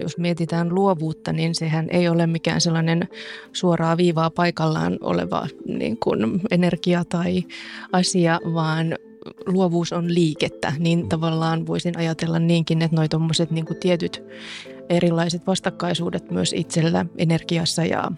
[0.00, 3.08] jos mietitään luovuutta, niin sehän ei ole mikään sellainen
[3.52, 7.42] suoraa viivaa paikallaan oleva niin kuin energia tai
[7.92, 8.98] asia, vaan
[9.46, 14.22] luovuus on liikettä, niin tavallaan voisin ajatella niinkin, että noi tommoset niin tietyt
[14.88, 18.10] erilaiset vastakkaisuudet myös itsellä energiassa ja,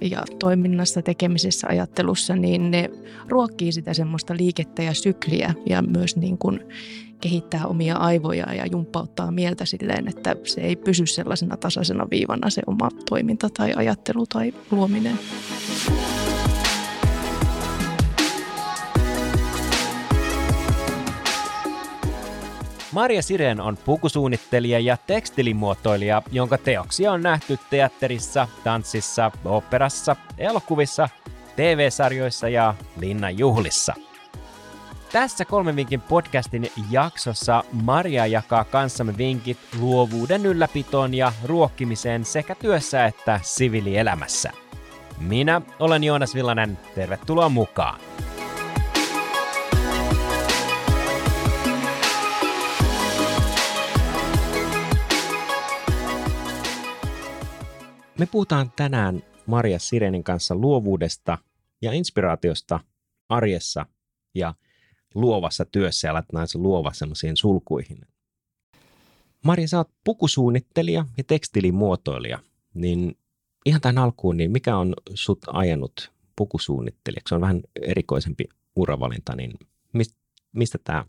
[0.00, 2.90] ja toiminnassa, tekemisessä, ajattelussa, niin ne
[3.28, 6.60] ruokkii sitä semmoista liikettä ja sykliä ja myös niin kuin
[7.20, 12.62] kehittää omia aivoja ja jumppauttaa mieltä silleen, että se ei pysy sellaisena tasaisena viivana se
[12.66, 15.18] oma toiminta tai ajattelu tai luominen.
[22.92, 31.08] Maria Siren on pukusuunnittelija ja tekstilimuotoilija, jonka teoksia on nähty teatterissa, tanssissa, operassa, elokuvissa,
[31.56, 33.94] TV-sarjoissa ja linnan juhlissa.
[35.12, 43.06] Tässä kolmen vinkin podcastin jaksossa Maria jakaa kanssamme vinkit luovuuden ylläpitoon ja ruokkimiseen sekä työssä
[43.06, 44.52] että siviilielämässä.
[45.20, 48.00] Minä olen Joonas Villanen, tervetuloa mukaan!
[58.18, 61.38] Me puhutaan tänään Maria Sirenin kanssa luovuudesta
[61.82, 62.80] ja inspiraatiosta
[63.28, 63.86] arjessa
[64.34, 64.54] ja
[65.14, 68.00] luovassa työssä ja laitetaan se luova semmoisiin sulkuihin.
[69.44, 72.38] Maria, sä oot pukusuunnittelija ja tekstilimuotoilija,
[72.74, 73.18] niin
[73.66, 77.28] ihan tämän alkuun, niin mikä on sut ajanut pukusuunnittelijaksi?
[77.28, 78.44] Se on vähän erikoisempi
[78.76, 79.52] uravalinta, niin
[80.52, 81.04] mistä tämä?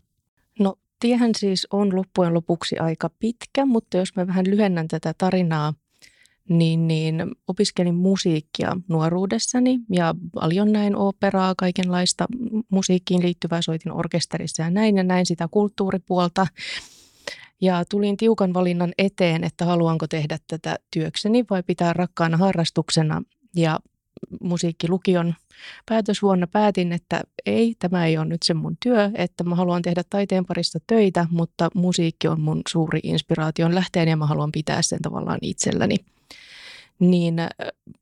[0.58, 5.74] No tiehän siis on loppujen lopuksi aika pitkä, mutta jos mä vähän lyhennän tätä tarinaa–
[6.50, 12.26] niin, niin opiskelin musiikkia nuoruudessani ja paljon näin operaa, kaikenlaista
[12.70, 16.46] musiikkiin liittyvää, soitin orkesterissa ja näin ja näin sitä kulttuuripuolta.
[17.60, 23.22] Ja tulin tiukan valinnan eteen, että haluanko tehdä tätä työkseni vai pitää rakkaana harrastuksena.
[23.56, 23.78] Ja
[24.40, 25.34] musiikkilukion
[25.88, 30.02] päätösvuonna päätin, että ei, tämä ei ole nyt se mun työ, että mä haluan tehdä
[30.10, 35.02] taiteen parissa töitä, mutta musiikki on mun suuri inspiraation lähteen ja mä haluan pitää sen
[35.02, 35.96] tavallaan itselläni
[37.00, 37.34] niin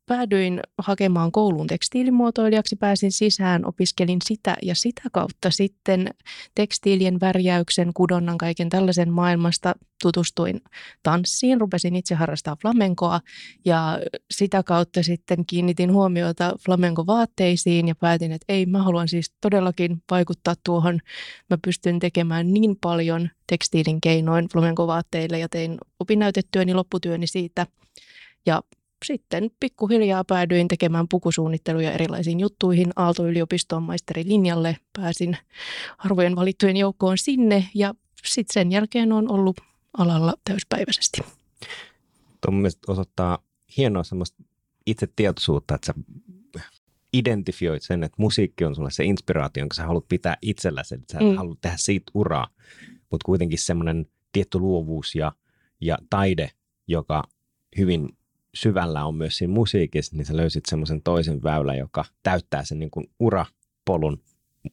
[0.06, 6.10] päädyin hakemaan kouluun tekstiilimuotoilijaksi, pääsin sisään, opiskelin sitä ja sitä kautta sitten
[6.54, 10.60] tekstiilien värjäyksen, kudonnan, kaiken tällaisen maailmasta tutustuin
[11.03, 13.20] tanssiin, rupesin itse harrastaa flamenkoa
[13.64, 13.98] ja
[14.31, 20.54] sitä kautta sitten kiinnitin huomiota flamenko-vaatteisiin ja päätin, että ei, mä haluan siis todellakin vaikuttaa
[20.64, 21.00] tuohon.
[21.50, 27.66] Mä pystyn tekemään niin paljon tekstiilin keinoin flamenko-vaatteille ja tein opinnäytetyöni lopputyöni siitä
[28.47, 28.62] ja
[29.04, 32.91] sitten pikkuhiljaa päädyin tekemään pukusuunnitteluja erilaisiin juttuihin.
[32.97, 35.36] Aalto-yliopiston maisterilinjalle pääsin
[35.98, 37.94] harvojen valittujen joukkoon sinne ja
[38.25, 39.60] sitten sen jälkeen on ollut
[39.98, 41.20] alalla täyspäiväisesti.
[42.41, 42.53] Tuo
[42.87, 43.38] osoittaa
[43.76, 44.42] hienoa semmoista
[44.87, 45.94] itse tietoisuutta, että sä
[47.12, 51.20] identifioit sen, että musiikki on sulle se inspiraatio, jonka sä haluat pitää itselläsi, että sä
[51.20, 51.37] mm.
[51.37, 52.48] haluat tehdä siitä uraa,
[53.10, 55.32] mutta kuitenkin semmoinen tietty luovuus ja,
[55.81, 56.50] ja taide,
[56.87, 57.25] joka
[57.78, 58.08] hyvin
[58.60, 62.91] syvällä on myös siinä musiikissa, niin sä löysit semmoisen toisen väylän, joka täyttää sen niin
[62.91, 64.22] kuin urapolun,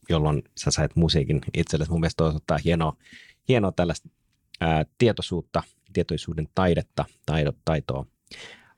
[0.10, 1.92] jolloin sä sait musiikin itsellesi.
[1.92, 2.98] Mun mielestä osoittaa hienoa,
[3.48, 4.10] hienoa tällaista
[4.62, 5.64] ää, tietoisuutta,
[5.94, 8.06] tietoisuuden taidetta, taito, taitoa.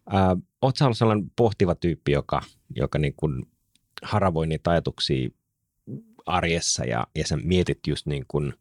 [0.09, 2.41] Ää, oot sä ollut sellainen pohtiva tyyppi, joka,
[2.75, 3.45] joka niin kuin
[4.03, 5.29] haravoi niitä ajatuksia
[6.25, 8.53] arjessa ja, ja sä mietit just niin kuin,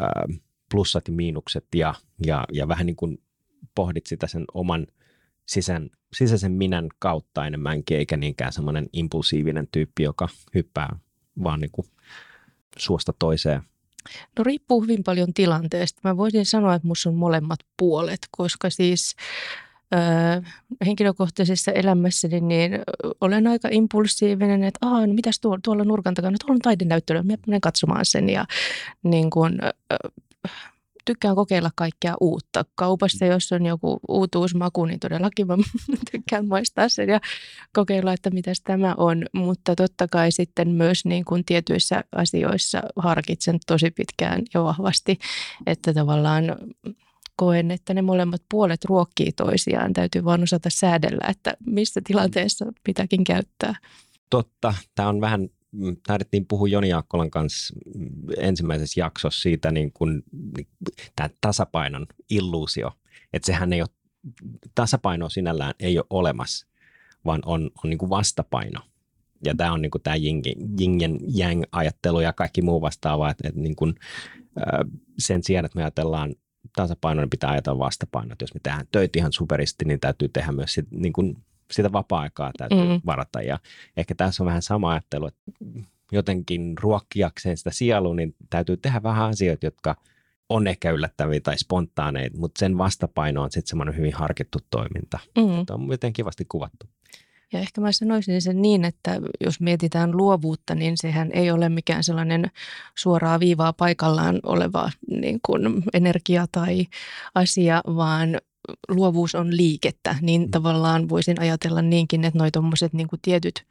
[0.00, 0.24] ää,
[0.70, 1.94] plussat ja miinukset ja,
[2.26, 3.22] ja, ja vähän niin kuin
[3.74, 4.86] pohdit sitä sen oman–
[5.48, 10.96] sisän, sisäisen minän kautta enemmänkin, eikä niinkään semmoinen impulsiivinen tyyppi, joka hyppää
[11.42, 11.86] vaan niin kuin
[12.76, 13.62] suosta toiseen.
[14.38, 16.00] No riippuu hyvin paljon tilanteesta.
[16.04, 19.16] Mä voisin sanoa, että minussa on molemmat puolet, koska siis
[19.94, 20.42] ö,
[20.86, 22.72] henkilökohtaisessa elämässäni niin
[23.20, 27.34] olen aika impulsiivinen, että Aa, no mitäs tuolla, tuolla nurkan takana, tuolla on taidenäyttely, mä
[27.46, 28.46] menen katsomaan sen ja
[29.02, 30.08] niin kuin, ö,
[31.08, 32.64] tykkään kokeilla kaikkea uutta.
[32.74, 33.30] Kaupassa, mm.
[33.30, 35.56] jos on joku uutuusmaku, niin todellakin mä
[36.12, 37.20] tykkään maistaa sen ja
[37.72, 39.26] kokeilla, että mitä tämä on.
[39.32, 45.18] Mutta totta kai sitten myös niin kuin tietyissä asioissa harkitsen tosi pitkään ja vahvasti,
[45.66, 46.44] että tavallaan
[47.36, 49.92] koen, että ne molemmat puolet ruokkii toisiaan.
[49.92, 53.74] Täytyy vaan osata säädellä, että missä tilanteessa pitääkin käyttää.
[54.30, 54.74] Totta.
[54.94, 55.48] Tämä on vähän
[56.06, 57.74] taidettiin puhua Joni Jaakkolan kanssa
[58.36, 60.22] ensimmäisessä jaksossa siitä niin kuin,
[61.16, 62.92] tämä tasapainon illuusio,
[63.32, 63.88] että sehän ei ole,
[64.74, 66.66] tasapaino sinällään ei ole olemassa,
[67.24, 68.80] vaan on, on niin kuin vastapaino.
[69.44, 73.60] Ja tämä on niin kuin tämä ja yang ajattelu ja kaikki muu vastaava, että, että
[73.60, 73.94] niin kuin,
[75.18, 76.34] sen sijaan, että me ajatellaan
[76.76, 78.32] tasapaino, niin pitää ajatella vastapaino.
[78.32, 81.36] Että jos me tehdään töitä ihan superisti, niin täytyy tehdä myös sit, niin kuin
[81.70, 83.00] sitä vapaa-aikaa täytyy mm.
[83.06, 83.42] varata.
[83.42, 83.58] Ja
[83.96, 85.42] ehkä tässä on vähän sama ajattelu, että
[86.12, 89.96] jotenkin ruokkiakseen sitä sielua, niin täytyy tehdä vähän asioita, jotka
[90.48, 95.18] on ehkä yllättäviä tai spontaaneita, mutta sen vastapaino on sitten semmoinen hyvin harkittu toiminta.
[95.38, 95.66] Mm.
[95.66, 96.86] Tämä on jotenkin kivasti kuvattu.
[97.52, 102.04] Ja ehkä mä sanoisin sen niin, että jos mietitään luovuutta, niin sehän ei ole mikään
[102.04, 102.50] sellainen
[102.94, 106.86] suoraa viivaa paikallaan oleva niin kuin energia tai
[107.34, 108.40] asia, vaan
[108.88, 110.16] luovuus on liikettä.
[110.20, 110.50] Niin mm.
[110.50, 113.64] tavallaan voisin ajatella niinkin, että noi tuommoiset niin tietyt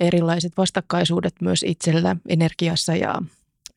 [0.00, 3.22] erilaiset vastakkaisuudet myös itsellä energiassa ja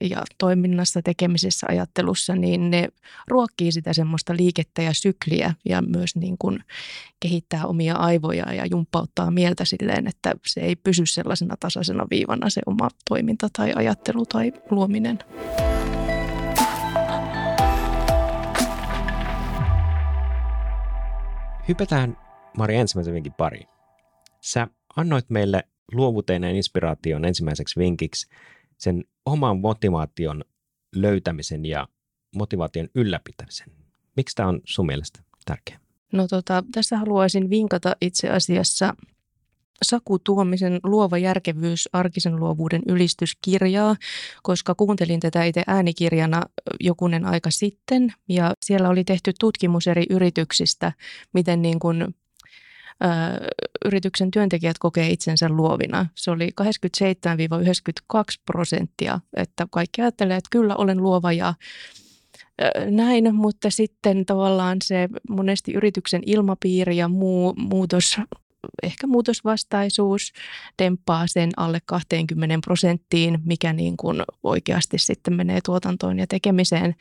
[0.01, 2.89] ja toiminnassa, tekemisessä, ajattelussa, niin ne
[3.27, 6.63] ruokkii sitä semmoista liikettä ja sykliä ja myös niin kuin
[7.19, 12.61] kehittää omia aivoja ja jumppauttaa mieltä silleen, että se ei pysy sellaisena tasaisena viivana se
[12.65, 15.19] oma toiminta tai ajattelu tai luominen.
[21.69, 22.17] Hypätään
[22.57, 23.61] Mari ensimmäisen vinkin pari.
[24.41, 25.63] Sä annoit meille
[25.93, 28.29] luovuteen ja inspiraation ensimmäiseksi vinkiksi
[28.77, 30.43] sen oman motivaation
[30.95, 31.87] löytämisen ja
[32.35, 33.71] motivaation ylläpitämisen.
[34.15, 35.79] Miksi tämä on sun mielestä tärkeää?
[36.13, 38.93] No tota, tässä haluaisin vinkata itse asiassa
[39.83, 43.95] Saku Tuomisen Luova järkevyys, arkisen luovuuden ylistyskirjaa,
[44.43, 46.41] koska kuuntelin tätä itse äänikirjana
[46.79, 50.91] jokunen aika sitten ja siellä oli tehty tutkimus eri yrityksistä,
[51.33, 52.15] miten niin kuin
[53.85, 56.05] yrityksen työntekijät kokee itsensä luovina.
[56.15, 58.15] Se oli 87-92
[58.45, 61.53] prosenttia, että kaikki ajattelee, että kyllä olen luova ja
[62.89, 68.17] näin, mutta sitten tavallaan se monesti yrityksen ilmapiiri ja muu muutos
[68.83, 70.33] ehkä muutosvastaisuus
[70.77, 76.95] temppaa sen alle 20 prosenttiin, mikä niin kuin oikeasti sitten menee tuotantoon ja tekemiseen.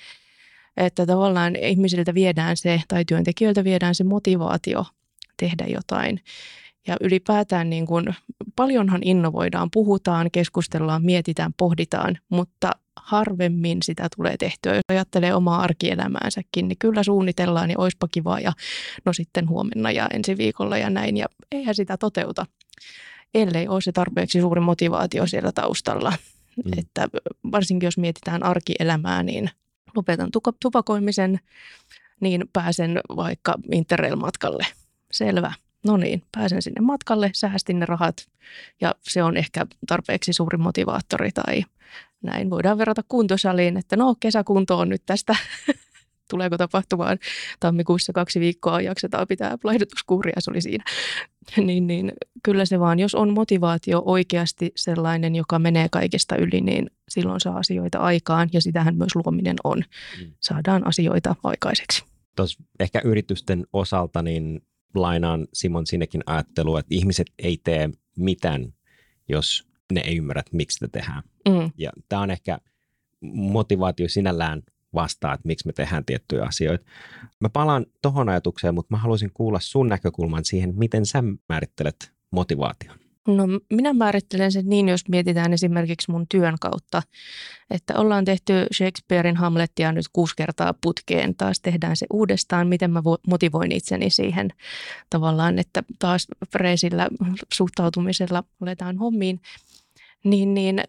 [0.77, 4.87] Että tavallaan ihmisiltä viedään se, tai työntekijöiltä viedään se motivaatio
[5.37, 6.21] tehdä jotain.
[6.87, 8.15] Ja ylipäätään niin kuin,
[8.57, 12.71] paljonhan innovoidaan, puhutaan, keskustellaan, mietitään, pohditaan, mutta
[13.03, 14.75] harvemmin sitä tulee tehtyä.
[14.75, 18.53] Jos ajattelee omaa arkielämäänsäkin, niin kyllä suunnitellaan ja oispa kiva ja
[19.05, 21.17] no sitten huomenna ja ensi viikolla ja näin.
[21.17, 22.47] Ja eihän sitä toteuta,
[23.35, 26.13] ellei ole se tarpeeksi suuri motivaatio siellä taustalla.
[26.65, 26.79] Mm.
[26.79, 27.09] Että
[27.53, 29.51] varsinkin jos mietitään arkielämää, niin
[29.97, 30.31] lopetan
[30.61, 31.41] tupakoimisen,
[32.21, 34.67] niin pääsen vaikka Interrail-matkalle–
[35.13, 35.53] selvä.
[35.87, 38.29] No niin, pääsen sinne matkalle, säästin ne rahat
[38.81, 41.65] ja se on ehkä tarpeeksi suuri motivaattori tai
[42.23, 42.51] näin.
[42.51, 45.37] Voidaan verrata kuntosaliin, että no kesäkunto on nyt tästä
[46.31, 47.19] tuleeko tapahtumaan
[47.61, 50.85] tammikuussa kaksi viikkoa, jaksetaan pitää laihdutuskuuria, se oli siinä.
[51.67, 52.13] niin, niin
[52.43, 57.59] kyllä se vaan, jos on motivaatio oikeasti sellainen, joka menee kaikesta yli, niin silloin saa
[57.59, 59.79] asioita aikaan ja sitähän myös luominen on.
[59.79, 60.33] Mm.
[60.41, 62.05] Saadaan asioita aikaiseksi.
[62.37, 64.61] Tuossa ehkä yritysten osalta, niin
[64.95, 68.75] lainaan Simon sinnekin ajattelua, että ihmiset ei tee mitään,
[69.29, 71.23] jos ne ei ymmärrä, miksi sitä tehdään.
[71.49, 71.71] Mm.
[71.79, 72.59] Ja tämä on ehkä
[73.33, 74.63] motivaatio sinällään
[74.95, 76.85] vastaa, että miksi me tehdään tiettyjä asioita.
[77.41, 82.99] Mä palaan tuohon ajatukseen, mutta mä haluaisin kuulla sun näkökulman siihen, miten sä määrittelet motivaation.
[83.29, 87.03] No minä määrittelen sen niin, jos mietitään esimerkiksi mun työn kautta,
[87.71, 93.03] että ollaan tehty Shakespearein Hamletia nyt kuusi kertaa putkeen, taas tehdään se uudestaan, miten mä
[93.29, 94.51] motivoin itseni siihen
[95.11, 97.09] tavallaan, että taas freesillä
[97.55, 99.41] suhtautumisella aletaan hommiin
[100.25, 100.81] niin, niin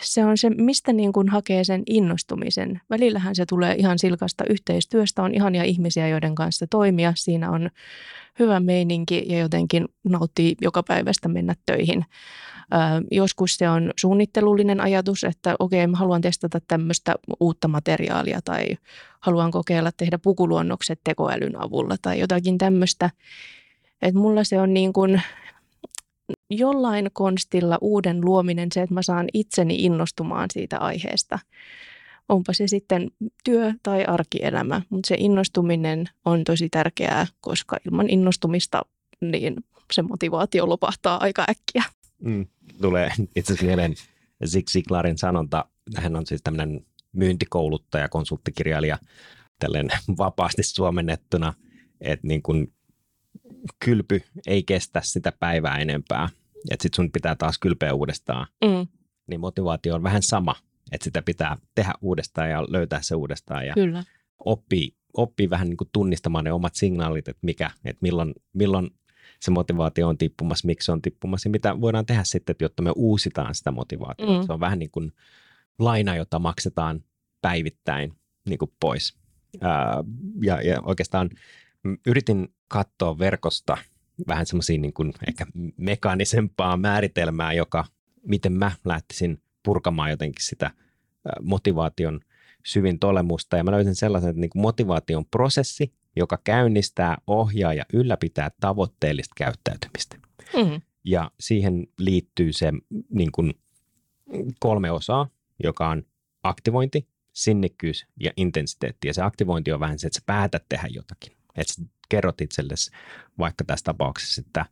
[0.00, 2.80] se on se, mistä niin kuin hakee sen innostumisen.
[2.90, 7.12] Välillähän se tulee ihan silkasta yhteistyöstä, on ihania ihmisiä, joiden kanssa toimia.
[7.16, 7.70] Siinä on
[8.38, 12.04] hyvä meininki ja jotenkin nauttii joka päivästä mennä töihin.
[12.72, 12.76] Ö,
[13.10, 18.66] joskus se on suunnittelullinen ajatus, että okei, mä haluan testata tämmöistä uutta materiaalia tai
[19.20, 23.10] haluan kokeilla tehdä pukuluonnokset tekoälyn avulla tai jotakin tämmöistä.
[24.02, 25.22] että mulla se on niin kuin
[26.50, 31.38] jollain konstilla uuden luominen, se, että mä saan itseni innostumaan siitä aiheesta.
[32.28, 33.10] Onpa se sitten
[33.44, 38.82] työ tai arkielämä, mutta se innostuminen on tosi tärkeää, koska ilman innostumista
[39.20, 39.56] niin
[39.92, 41.82] se motivaatio lopahtaa aika äkkiä.
[42.22, 42.46] Mm,
[42.80, 43.94] tulee itse asiassa mieleen
[44.46, 45.64] Zig Ziglarin sanonta.
[45.96, 48.98] Hän on siis tämmöinen myyntikouluttaja, konsulttikirjailija,
[49.58, 51.54] tälleen vapaasti suomennettuna,
[52.00, 52.72] että niin kuin
[53.84, 56.28] kylpy ei kestä sitä päivää enempää,
[56.70, 58.86] että sitten sun pitää taas kylpeä uudestaan, mm.
[59.26, 60.54] niin motivaatio on vähän sama,
[60.92, 64.04] että sitä pitää tehdä uudestaan ja löytää se uudestaan ja Kyllä.
[64.44, 68.90] oppii, oppii vähän niin kuin tunnistamaan ne omat signaalit, että mikä, että milloin, milloin
[69.40, 72.92] se motivaatio on tippumassa, miksi se on tippumassa ja mitä voidaan tehdä sitten, jotta me
[72.96, 74.40] uusitaan sitä motivaatiota.
[74.40, 74.46] Mm.
[74.46, 75.12] Se on vähän niin kuin
[75.78, 77.04] laina, jota maksetaan
[77.42, 78.12] päivittäin
[78.48, 79.18] niin kuin pois.
[79.60, 80.04] Ää,
[80.42, 81.30] ja, ja oikeastaan
[82.06, 83.78] yritin katsoa verkosta
[84.28, 85.46] vähän semmoisia niin kuin ehkä
[85.76, 87.84] mekaanisempaa määritelmää, joka,
[88.26, 90.70] miten mä lähtisin purkamaan jotenkin sitä
[91.42, 92.20] motivaation
[92.66, 93.56] syvin olemusta.
[93.56, 99.34] Ja mä löysin sellaisen, että niin kuin motivaation prosessi, joka käynnistää, ohjaa ja ylläpitää tavoitteellista
[99.36, 100.16] käyttäytymistä.
[100.56, 100.80] Mm-hmm.
[101.04, 102.72] Ja siihen liittyy se
[103.10, 103.54] niin kuin
[104.60, 105.28] kolme osaa,
[105.64, 106.02] joka on
[106.42, 109.08] aktivointi, sinnikkyys ja intensiteetti.
[109.08, 111.37] Ja se aktivointi on vähän se, että sä päätät tehdä jotakin.
[111.60, 112.90] Että sä kerrot itsellesi
[113.38, 114.66] vaikka tässä tapauksessa, että,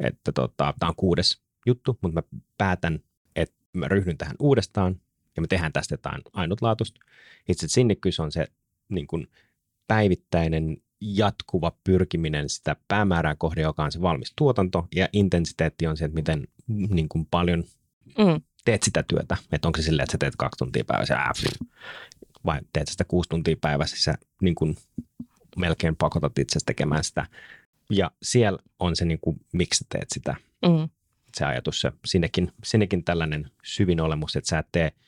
[0.00, 3.00] että tota, tämä on kuudes juttu, mutta mä päätän,
[3.36, 5.00] että mä ryhdyn tähän uudestaan
[5.36, 7.00] ja me tehdään tästä jotain ainutlaatuista.
[7.48, 8.46] Itse sinnikkyys on se
[8.88, 9.26] niin kuin
[9.88, 16.04] päivittäinen jatkuva pyrkiminen sitä päämäärää kohde, joka on se valmis tuotanto, ja intensiteetti on se,
[16.04, 17.64] että miten niin kuin paljon
[18.18, 18.40] mm.
[18.64, 19.36] teet sitä työtä.
[19.52, 21.18] Että onko se silleen, että sä teet kaksi tuntia päivässä
[22.44, 24.76] vai teet sitä kuusi tuntia päivässä, sä niin kuin
[25.56, 27.26] melkein pakotat itse tekemään sitä.
[27.90, 30.36] Ja siellä on se, niin kuin, miksi sä teet sitä.
[30.66, 30.88] Mm.
[31.34, 34.92] Se ajatus, se, sinnekin, sinnekin tällainen syvin olemus, että sä et tee–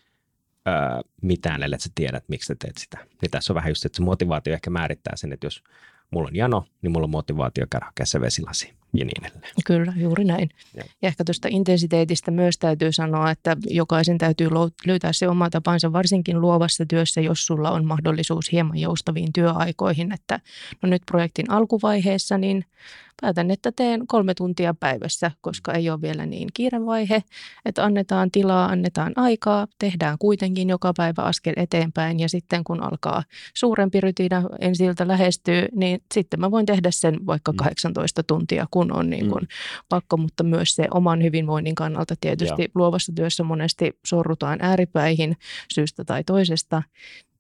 [0.69, 2.99] öö, mitään, ellei sä tiedät, miksi sä teet sitä.
[3.23, 5.63] Niin tässä on vähän just, että se motivaatio ehkä määrittää sen, että jos
[6.11, 9.53] mulla on jano, niin mulla on motivaatio käydä hakea se vesilasi ja niin edelleen.
[9.67, 10.51] Kyllä, juuri näin.
[10.77, 14.49] Ja, ja ehkä tuosta intensiteetistä myös täytyy sanoa, että jokaisen täytyy
[14.87, 20.41] löytää se oma tapansa, varsinkin luovassa työssä, jos sulla on mahdollisuus hieman joustaviin työaikoihin, että
[20.83, 22.65] no nyt projektin alkuvaiheessa, niin–
[23.21, 27.23] päätän, että teen kolme tuntia päivässä, koska ei ole vielä niin kiire vaihe,
[27.65, 33.23] että annetaan tilaa, annetaan aikaa, tehdään kuitenkin joka päivä askel eteenpäin ja sitten kun alkaa
[33.55, 38.27] suurempi rytinä ensiltä lähestyy, niin sitten mä voin tehdä sen vaikka 18 mm.
[38.27, 39.49] tuntia, kun on niin kuin mm.
[39.89, 42.69] pakko, mutta myös se oman hyvinvoinnin kannalta tietysti ja.
[42.75, 45.37] luovassa työssä monesti sorrutaan ääripäihin
[45.75, 46.83] syystä tai toisesta,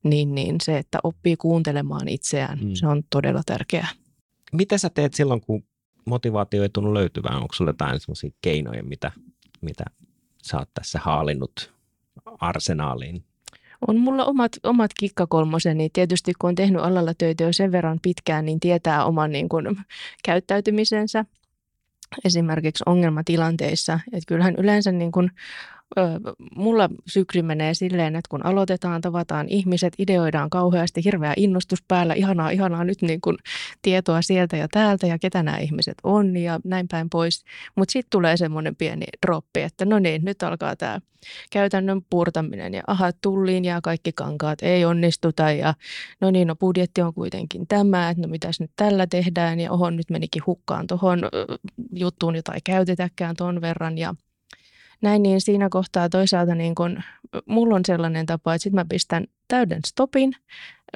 [0.04, 2.75] niin, niin se, että oppii kuuntelemaan itseään, mm.
[2.75, 3.88] se on todella tärkeää.
[4.52, 5.64] Mitä sä teet silloin, kun
[6.04, 7.37] motivaatio ei tunnu löytyvään?
[7.37, 9.12] Onko sulla jotain sellaisia keinoja, mitä,
[9.61, 9.85] mitä
[10.42, 11.73] sä oot tässä haalinnut
[12.40, 13.25] arsenaaliin?
[13.87, 15.90] On mulla omat, omat kikkakolmoseni.
[15.92, 19.76] Tietysti kun on tehnyt alalla töitä jo sen verran pitkään, niin tietää oman niin kuin,
[20.25, 21.25] käyttäytymisensä
[22.25, 24.00] esimerkiksi ongelmatilanteissa.
[24.12, 25.30] Että kyllähän yleensä niin kuin
[26.57, 32.50] mulla sykli menee silleen, että kun aloitetaan, tavataan ihmiset, ideoidaan kauheasti, hirveä innostus päällä, ihanaa,
[32.50, 33.37] ihanaa nyt niin kuin
[33.83, 37.45] tietoa sieltä ja täältä ja ketä nämä ihmiset on ja näin päin pois.
[37.76, 41.00] Mutta sitten tulee semmoinen pieni droppi, että no niin, nyt alkaa tämä
[41.50, 45.75] käytännön purtaminen ja aha, tulliin ja kaikki kankaat ei onnistuta ja
[46.21, 49.90] no niin, no budjetti on kuitenkin tämä, että no mitäs nyt tällä tehdään ja oho,
[49.90, 51.23] nyt menikin hukkaan tuohon
[51.92, 54.14] juttuun, jota ei käytetäkään ton verran ja
[55.02, 57.02] näin, niin siinä kohtaa toisaalta niin kun,
[57.47, 60.33] mulla on sellainen tapa, että sitten mä pistän täyden stopin,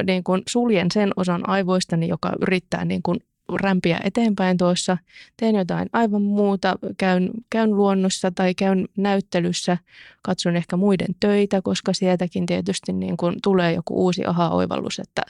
[0.07, 3.17] niin kun suljen sen osan aivoistani, joka yrittää niin kun
[3.61, 4.99] rämpiä eteenpäin tuossa,
[5.37, 9.79] teen jotain aivan muuta, käyn, käyn luonnossa tai käyn näyttelyssä,
[10.23, 15.23] katson ehkä muiden töitä, koska sieltäkin tietysti niin kun tulee joku uusi aha-oivallus, että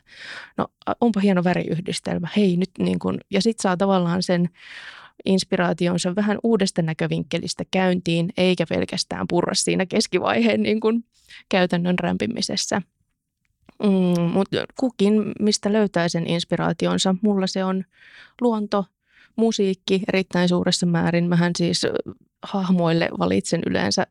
[0.56, 0.66] no
[1.00, 4.48] onpa hieno väriyhdistelmä, hei nyt niin kun, ja sitten saa tavallaan sen
[5.24, 11.04] inspiraationsa vähän uudesta näkövinkkelistä käyntiin, eikä pelkästään purra siinä keskivaiheen niin kuin
[11.48, 12.82] käytännön rämpimisessä.
[13.82, 17.84] Mm, mutta kukin, mistä löytää sen inspiraationsa, mulla se on
[18.40, 18.84] luonto,
[19.36, 21.28] musiikki erittäin suuressa määrin.
[21.28, 21.86] Mähän siis
[22.42, 24.06] hahmoille valitsen yleensä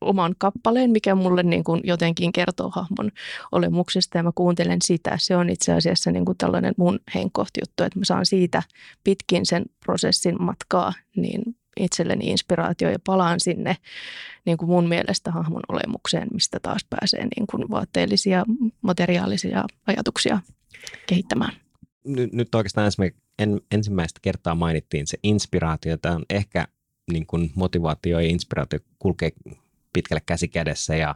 [0.00, 3.10] oman kappaleen, mikä mulle niin kuin jotenkin kertoo hahmon
[3.52, 5.16] olemuksesta ja mä kuuntelen sitä.
[5.20, 8.62] Se on itse asiassa niin kuin tällainen mun henkkohti-juttu, että mä saan siitä
[9.04, 11.42] pitkin sen prosessin matkaa niin
[11.80, 13.76] itselleni inspiraatio ja palaan sinne
[14.44, 18.44] niin kuin mun mielestä hahmon olemukseen, mistä taas pääsee niin kuin vaatteellisia,
[18.82, 20.40] materiaalisia ajatuksia
[21.06, 21.52] kehittämään.
[22.04, 22.90] Nyt, nyt oikeastaan
[23.38, 25.96] en, ensimmäistä kertaa mainittiin se inspiraatio.
[25.96, 26.68] Tämä on ehkä
[27.12, 29.30] niin kuin motivaatio ja inspiraatio kulkee
[29.92, 31.14] pitkälle käsi kädessä ja,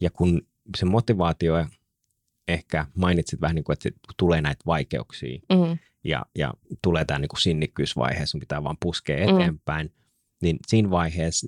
[0.00, 1.66] ja kun se motivaatio
[2.48, 5.78] ehkä mainitsit vähän niin kuin, että tulee näitä vaikeuksia mm.
[6.04, 9.34] ja, ja tulee tämä niin kuin sinnikkyysvaihe, sun pitää vaan puskea mm.
[9.34, 9.92] eteenpäin,
[10.42, 11.46] niin siinä vaiheessa,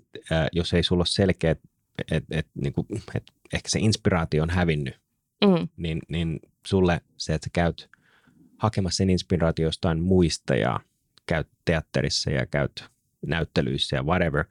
[0.52, 1.68] jos ei sulla ole selkeä, että
[2.10, 4.94] et, et, niin kuin, et ehkä se inspiraatio on hävinnyt,
[5.46, 5.68] mm.
[5.76, 7.90] niin, niin sulle se, että sä käyt
[8.58, 10.80] hakemassa sen inspiraatio jostain muista ja
[11.26, 12.84] käyt teatterissa ja käyt
[13.26, 14.44] näyttelyissä ja whatever,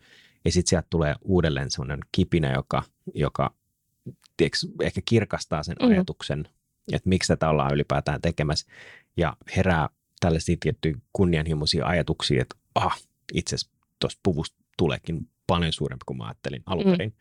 [0.45, 2.83] ja sitten sieltä tulee uudelleen sellainen kipinä, joka,
[3.13, 3.53] joka
[4.37, 5.87] tiedätkö, ehkä kirkastaa sen mm.
[5.87, 6.47] ajatuksen,
[6.93, 8.67] että miksi tätä ollaan ylipäätään tekemässä.
[9.17, 13.01] Ja herää tällaisia tiettyjä kunnianhimoisia ajatuksia, että ah,
[13.33, 16.91] itse asiassa tuosta puvusta tuleekin paljon suurempi kuin mä ajattelin alun mm.
[16.91, 17.09] perin.
[17.09, 17.15] Mm.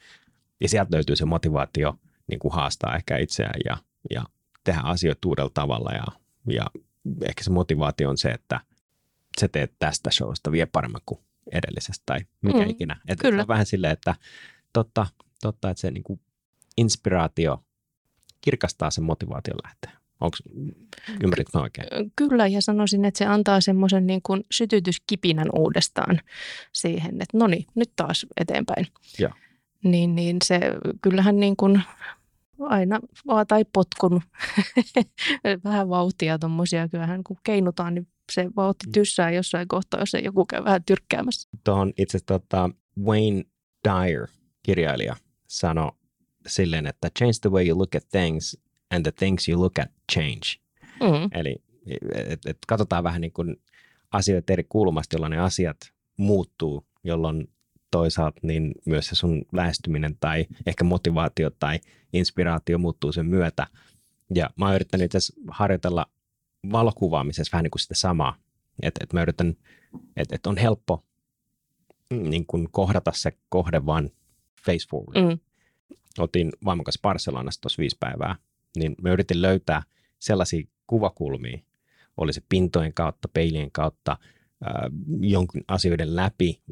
[0.60, 3.76] Ja sieltä löytyy se motivaatio niin kuin haastaa ehkä itseään ja,
[4.10, 4.24] ja
[4.64, 6.04] tehdä asioita uudella tavalla ja,
[6.46, 6.66] ja
[7.28, 8.60] ehkä se motivaatio on se, että
[9.40, 11.20] sä teet tästä showsta vie paremmin kuin
[11.52, 13.00] edellisestä tai mikä mm, ikinä.
[13.08, 13.42] Et kyllä.
[13.42, 14.14] On vähän silleen, että
[14.72, 15.06] totta,
[15.42, 16.20] totta että se niin kuin
[16.76, 17.64] inspiraatio
[18.40, 19.92] kirkastaa sen motivaation lähteen.
[20.20, 20.36] Onko,
[21.22, 21.88] ymmärritkö oikein?
[22.16, 26.20] Kyllä, ja sanoisin, että se antaa semmoisen niin kuin sytytyskipinän uudestaan
[26.72, 28.86] siihen, että no niin, nyt taas eteenpäin.
[29.18, 29.30] Ja.
[29.84, 30.60] Niin, niin se
[31.02, 31.82] kyllähän niin kuin
[32.60, 34.22] aina vaan tai potkun
[35.64, 36.88] vähän vauhtia tuommoisia.
[36.88, 38.92] Kyllähän kun keinutaan, niin se vauhti mm.
[38.92, 41.48] tyssää jossain kohtaa, jos ei joku käy vähän tyrkkäämässä.
[41.64, 42.70] Tuohon itse tota,
[43.04, 43.44] Wayne
[43.88, 44.26] Dyer,
[44.62, 45.16] kirjailija,
[45.48, 45.92] sanoi
[46.46, 48.58] silleen, että change the way you look at things
[48.90, 50.42] and the things you look at change.
[51.00, 51.28] Mm.
[51.32, 51.56] Eli
[52.14, 53.56] et, et katsotaan vähän niin kuin
[54.12, 55.76] asioita eri kulmasta, jolloin ne asiat
[56.16, 57.48] muuttuu, jolloin
[57.90, 61.80] toisaalta niin myös se sun lähestyminen tai ehkä motivaatio tai
[62.12, 63.66] inspiraatio muuttuu sen myötä.
[64.34, 65.18] Ja mä oon yrittänyt itse
[65.48, 66.06] harjoitella
[66.72, 68.36] valokuvaamisessa vähän niin kuin sitä samaa.
[68.82, 69.56] Että et mä yritän,
[70.16, 71.04] että et on helppo
[72.10, 74.10] niin kuin kohdata se kohde vaan
[74.64, 75.22] face forward.
[75.22, 75.38] Mm.
[76.18, 78.36] Otin vaimon kanssa Barcelonassa tuossa viisi päivää,
[78.76, 79.82] niin mä yritin löytää
[80.18, 81.58] sellaisia kuvakulmia,
[82.16, 84.18] oli se pintojen kautta, peilien kautta,
[84.66, 86.62] äh, jonkin asioiden läpi,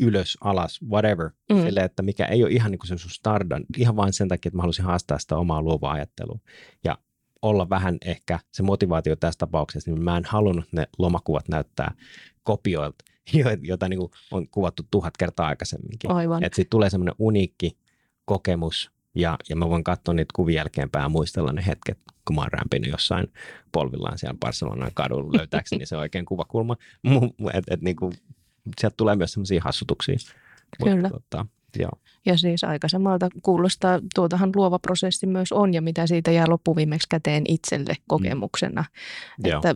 [0.00, 1.62] ylös, alas, whatever, mm.
[1.62, 4.48] sille, että mikä ei ole ihan niin kuin se sun stardan, ihan vain sen takia,
[4.48, 6.38] että mä halusin haastaa sitä omaa luovaa ajattelua.
[6.84, 6.98] Ja
[7.42, 11.94] olla vähän ehkä se motivaatio tässä tapauksessa, niin mä en halunnut ne lomakuvat näyttää
[12.42, 13.04] kopioilta,
[13.62, 14.00] joita niin
[14.30, 16.10] on kuvattu tuhat kertaa aikaisemminkin.
[16.10, 16.44] Aivan.
[16.44, 17.78] Että sitten tulee semmoinen uniikki
[18.24, 22.42] kokemus, ja, ja mä voin katsoa niitä kuvia jälkeenpäin ja muistella ne hetket, kun mä
[22.42, 23.32] oon rämpinyt jossain
[23.72, 26.76] polvillaan siellä Barcelonan kadulla löytääkseni se oikein kuvakulma.
[27.54, 28.12] Et, et, niin kuin,
[28.80, 30.16] sieltä tulee myös semmoisia hassutuksia.
[30.84, 30.96] Kyllä.
[30.96, 31.46] Mutta, tota,
[31.78, 31.90] joo.
[32.26, 37.06] Ja siis aika samalta kuulostaa, tuotahan luova prosessi myös on ja mitä siitä jää loppuviimeksi
[37.10, 38.84] käteen itselle kokemuksena.
[39.44, 39.54] Mm.
[39.54, 39.74] Että,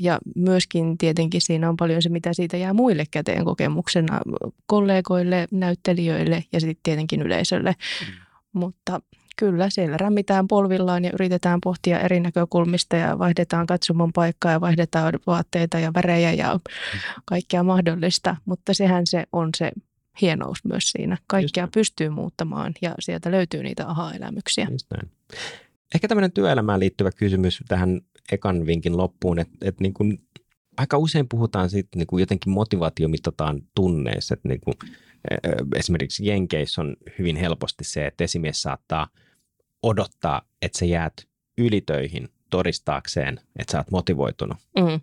[0.00, 4.20] ja myöskin tietenkin siinä on paljon se, mitä siitä jää muille käteen kokemuksena,
[4.66, 7.70] kollegoille, näyttelijöille ja sitten tietenkin yleisölle.
[7.70, 8.14] Mm.
[8.52, 9.00] Mutta
[9.36, 15.12] kyllä siellä rämmitään polvillaan ja yritetään pohtia eri näkökulmista ja vaihdetaan katsomon paikkaa ja vaihdetaan
[15.26, 16.60] vaatteita ja värejä ja
[17.24, 18.36] kaikkea mahdollista.
[18.44, 19.72] Mutta sehän se on se
[20.20, 21.18] hienous myös siinä.
[21.26, 24.66] Kaikkea Just pystyy muuttamaan ja sieltä löytyy niitä aha-elämyksiä.
[24.70, 25.10] Just näin.
[25.94, 28.00] Ehkä tämmöinen työelämään liittyvä kysymys tähän
[28.32, 30.18] ekan vinkin loppuun, että, että niin kuin
[30.76, 34.74] aika usein puhutaan siitä, niin kuin jotenkin motivaatio mitataan tunneissa, että niin kuin,
[35.76, 39.08] esimerkiksi Jenkeissä on hyvin helposti se, että esimies saattaa
[39.82, 41.14] odottaa, että sä jäät
[41.58, 44.56] ylitöihin todistaakseen, että sä oot motivoitunut.
[44.78, 45.00] Mm.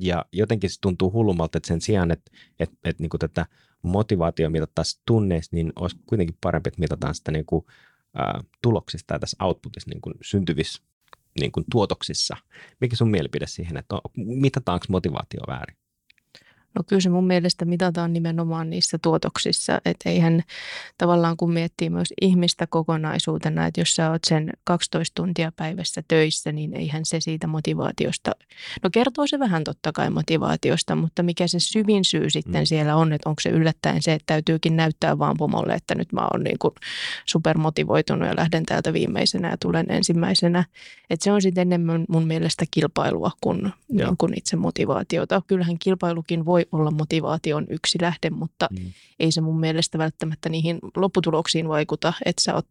[0.00, 3.46] Ja jotenkin se tuntuu hullummalta, että sen sijaan, että, että, että niin kuin tätä
[3.82, 7.64] motivaatio mitattaisiin tunneissa, niin olisi kuitenkin parempi, että mitataan sitä niin kuin,
[8.18, 10.82] ä, tuloksista tai tässä outputissa niin kuin syntyvissä
[11.40, 12.36] niin kuin tuotoksissa.
[12.80, 15.76] Mikä sun mielipide siihen, että mitataanko motivaatio väärin?
[16.74, 20.42] No kyllä se mun mielestä mitataan nimenomaan niissä tuotoksissa, että eihän
[20.98, 26.52] tavallaan kun miettii myös ihmistä kokonaisuutena, että jos sä oot sen 12 tuntia päivässä töissä,
[26.52, 28.30] niin eihän se siitä motivaatiosta,
[28.82, 32.66] no kertoo se vähän totta kai motivaatiosta, mutta mikä se syvin syy sitten mm.
[32.66, 36.28] siellä on, että onko se yllättäen se, että täytyykin näyttää vaan pomolle, että nyt mä
[36.32, 36.74] oon niin kuin
[37.26, 40.64] supermotivoitunut ja lähden täältä viimeisenä ja tulen ensimmäisenä.
[41.10, 45.42] Että se on sitten enemmän mun mielestä kilpailua kuin, niin kuin itse motivaatiota.
[45.46, 48.92] Kyllähän kilpailukin voi voi olla motivaation yksi lähde, mutta mm.
[49.20, 52.66] ei se mun mielestä välttämättä niihin lopputuloksiin vaikuta, että sä oot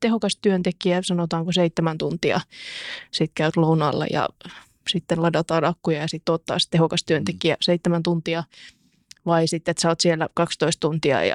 [0.00, 2.40] tehokas työntekijä, sanotaanko seitsemän tuntia,
[3.10, 4.28] sitten käyt lounalla ja
[4.88, 7.58] sitten ladataan akkuja ja sitten ottaa se tehokas työntekijä mm.
[7.60, 8.44] seitsemän tuntia,
[9.26, 11.34] vai sitten, että sä oot siellä 12 tuntia ja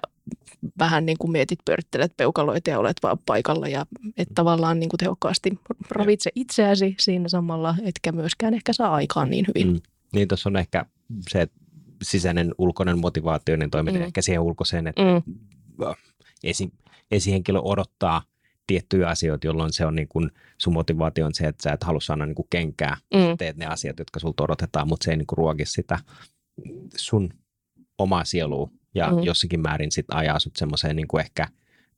[0.79, 3.85] vähän niin kuin mietit, pyörittelet peukaloita ja olet vaan paikalla ja
[4.17, 4.35] et mm.
[4.35, 9.73] tavallaan niin kuin tehokkaasti ravitse itseäsi siinä samalla, etkä myöskään ehkä saa aikaan niin hyvin.
[9.73, 9.81] Mm.
[10.13, 10.85] Niin tuossa on ehkä
[11.29, 11.62] se, että
[12.03, 14.01] sisäinen ulkoinen motivaatio, niin toimii mm.
[14.01, 15.33] ehkä siihen ulkoiseen, että mm.
[16.43, 16.73] esi,
[17.11, 18.21] esihenkilö odottaa
[18.67, 22.01] tiettyjä asioita, jolloin se on niin kuin, sun motivaatio on se, että sä et halua
[22.01, 23.37] saada niin kuin kenkää, mm.
[23.37, 25.99] teet ne asiat, jotka sulta odotetaan, mutta se ei niin kuin ruoki sitä
[26.95, 27.33] sun
[27.97, 29.23] omaa sielua ja mm.
[29.23, 31.47] jossakin määrin sit ajaa sut semmoiseen niin kuin ehkä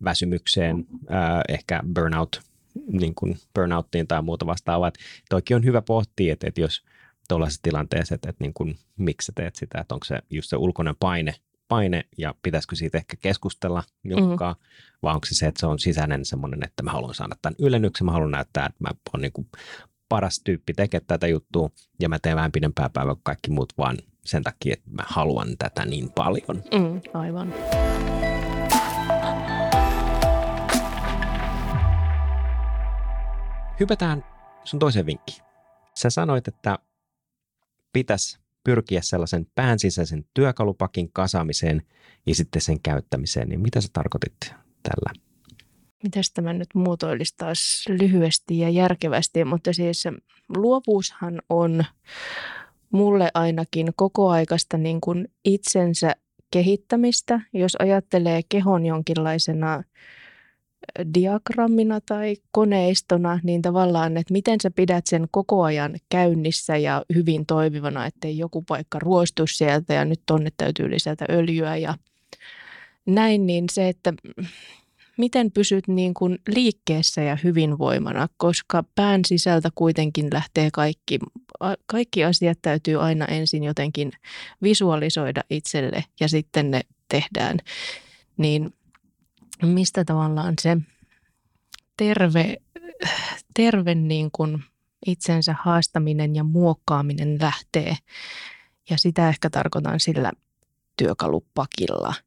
[0.03, 2.41] väsymykseen, äh, ehkä burnout,
[2.87, 4.91] niin kuin burnouttiin tai muuta vastaavaa.
[5.29, 6.81] Toikin on hyvä pohtia, että, että jos–
[7.27, 10.57] tuollaisessa tilanteessa, että, että niin kuin, miksi sä teet sitä, että onko se just se
[10.57, 11.35] ulkoinen paine,
[11.67, 14.99] paine ja pitäisikö siitä ehkä keskustella jonkaan, mm-hmm.
[15.03, 18.05] vai onko se se, että se on sisäinen semmoinen, että mä haluan saada tämän ylennyksen,
[18.05, 19.47] mä haluan näyttää, että mä oon niin kuin
[20.09, 23.97] paras tyyppi tekemään tätä juttua ja mä teen vähän pidempää päivää kuin kaikki muut, vaan
[24.25, 26.63] sen takia, että mä haluan tätä niin paljon.
[26.73, 27.53] Mm, aivan.
[33.79, 34.25] Hypätään
[34.63, 35.45] sun toiseen vinkkiin.
[35.95, 36.79] Sä sanoit, että
[37.95, 41.81] pitäisi pyrkiä sellaisen pään sisäisen työkalupakin kasaamiseen
[42.25, 43.49] ja sitten sen käyttämiseen.
[43.49, 44.35] Niin mitä sä tarkoitit
[44.83, 45.21] tällä?
[46.03, 50.03] Mitäs tämä nyt muotoilisi taas lyhyesti ja järkevästi, mutta siis
[50.55, 51.85] luovuushan on
[52.91, 56.15] mulle ainakin koko aikaista niin kuin itsensä
[56.51, 59.83] kehittämistä, jos ajattelee kehon jonkinlaisena
[61.13, 67.45] diagrammina tai koneistona, niin tavallaan, että miten sä pidät sen koko ajan käynnissä ja hyvin
[67.45, 71.93] toimivana, ettei joku paikka ruostu sieltä ja nyt tonne täytyy lisätä öljyä ja
[73.05, 74.13] näin, niin se, että
[75.17, 81.19] miten pysyt niin kuin liikkeessä ja hyvinvoimana, koska pään sisältä kuitenkin lähtee kaikki,
[81.85, 84.11] kaikki asiat täytyy aina ensin jotenkin
[84.63, 87.57] visualisoida itselle ja sitten ne tehdään.
[88.37, 88.73] Niin
[89.61, 90.77] mistä tavallaan se
[91.97, 92.57] terve,
[93.53, 94.63] terve niin kuin
[95.05, 97.95] itsensä haastaminen ja muokkaaminen lähtee.
[98.89, 100.31] Ja sitä ehkä tarkoitan sillä
[100.97, 102.13] työkalupakilla–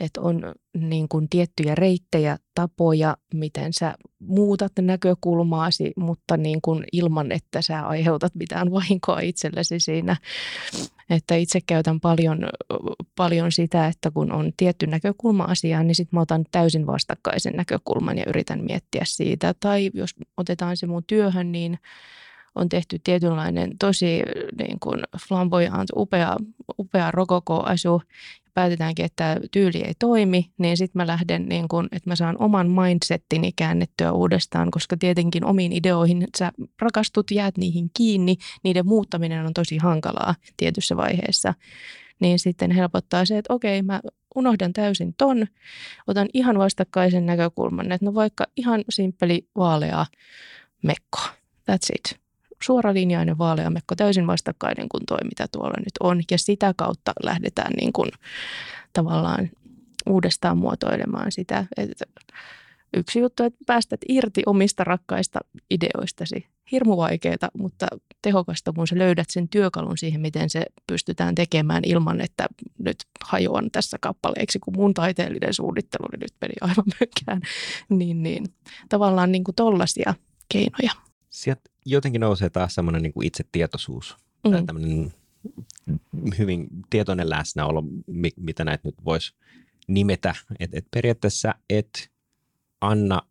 [0.00, 7.32] että on niin kuin tiettyjä reittejä, tapoja, miten sä muutat näkökulmaasi, mutta niin kuin ilman,
[7.32, 10.16] että sä aiheutat mitään vahinkoa itsellesi siinä.
[11.10, 12.38] Että itse käytän paljon,
[13.16, 18.18] paljon sitä, että kun on tietty näkökulma asiaan, niin sitten mä otan täysin vastakkaisen näkökulman
[18.18, 19.54] ja yritän miettiä siitä.
[19.60, 21.78] Tai jos otetaan se mun työhön, niin
[22.56, 24.22] on tehty tietynlainen tosi
[24.58, 26.36] niin kuin flamboyant, upea,
[26.78, 28.02] upea rokoko-asu
[28.56, 32.70] päätetäänkin, että tyyli ei toimi, niin sitten mä lähden, niin kun, että mä saan oman
[32.70, 39.54] mindsettini käännettyä uudestaan, koska tietenkin omiin ideoihin sä rakastut, jäät niihin kiinni, niiden muuttaminen on
[39.54, 41.54] tosi hankalaa tietyssä vaiheessa.
[42.20, 44.00] Niin sitten helpottaa se, että okei, mä
[44.34, 45.46] unohdan täysin ton,
[46.06, 50.06] otan ihan vastakkaisen näkökulman, että no vaikka ihan simppeli vaalea
[50.82, 51.20] mekko,
[51.70, 52.25] that's it
[52.62, 56.22] suoralinjainen vaaleamekko, täysin vastakkainen kuin tuo, mitä tuolla nyt on.
[56.30, 58.10] Ja sitä kautta lähdetään niin kuin
[58.92, 59.50] tavallaan
[60.06, 61.66] uudestaan muotoilemaan sitä.
[61.76, 62.04] Että
[62.96, 65.38] yksi juttu, että päästät irti omista rakkaista
[65.70, 66.46] ideoistasi.
[66.72, 67.86] Hirmu vaikeaa, mutta
[68.22, 72.46] tehokasta, kun sä löydät sen työkalun siihen, miten se pystytään tekemään ilman, että
[72.78, 77.42] nyt hajoan tässä kappaleeksi, kun mun taiteellinen suunnittelu nyt meni aivan mönkään.
[77.88, 78.44] Niin, niin.
[78.88, 80.14] Tavallaan niin kuin tollaisia
[80.48, 80.92] keinoja.
[81.30, 84.50] Sieltä jotenkin nousee taas semmoinen niin kuin itsetietoisuus, mm.
[84.50, 85.12] tai tämmöinen
[86.38, 87.82] hyvin tietoinen läsnäolo,
[88.36, 89.34] mitä näitä nyt voisi
[89.88, 90.34] nimetä.
[90.60, 92.10] Että et periaatteessa et
[92.80, 93.22] anna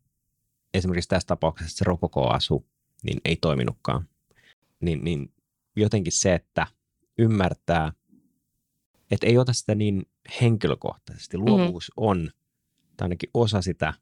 [0.73, 2.65] esimerkiksi tässä tapauksessa se rokoko-asu,
[3.03, 4.07] niin ei toiminutkaan.
[4.81, 5.33] Niin, niin
[5.75, 6.67] jotenkin se, että
[7.17, 7.93] ymmärtää,
[9.11, 10.05] että ei ota sitä niin
[10.41, 11.37] henkilökohtaisesti.
[11.37, 12.03] Luovuus mm.
[12.03, 12.31] on,
[12.97, 13.93] tai ainakin osa sitä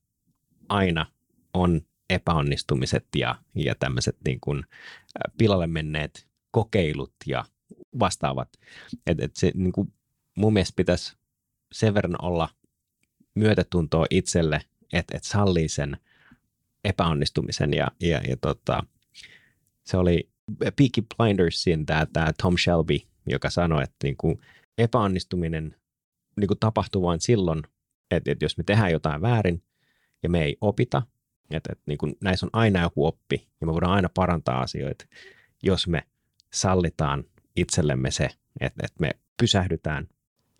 [0.69, 1.05] aina
[1.53, 1.81] on
[2.13, 4.63] epäonnistumiset ja, ja tämmöiset niin kuin
[5.37, 7.45] pilalle menneet kokeilut ja
[7.99, 8.49] vastaavat.
[9.07, 9.93] Et, et se niin kuin
[10.37, 11.17] mun mielestä pitäisi
[11.71, 12.49] sen verran olla
[13.35, 14.61] myötätuntoa itselle,
[14.93, 15.97] että et sallii sen
[16.83, 18.83] epäonnistumisen ja, ja, ja tota,
[19.83, 24.41] se oli Peaky Blindersin tämä, Tom Shelby, joka sanoi, että niin kuin
[24.77, 25.75] epäonnistuminen
[26.39, 27.63] niin kuin tapahtuu vain silloin,
[28.11, 29.63] että, että jos me tehdään jotain väärin
[30.23, 31.01] ja me ei opita,
[31.51, 35.05] että, että niin kuin näissä on aina joku oppi ja me voidaan aina parantaa asioita,
[35.63, 36.03] jos me
[36.53, 37.23] sallitaan
[37.55, 38.29] itsellemme se,
[38.59, 40.07] että, että me pysähdytään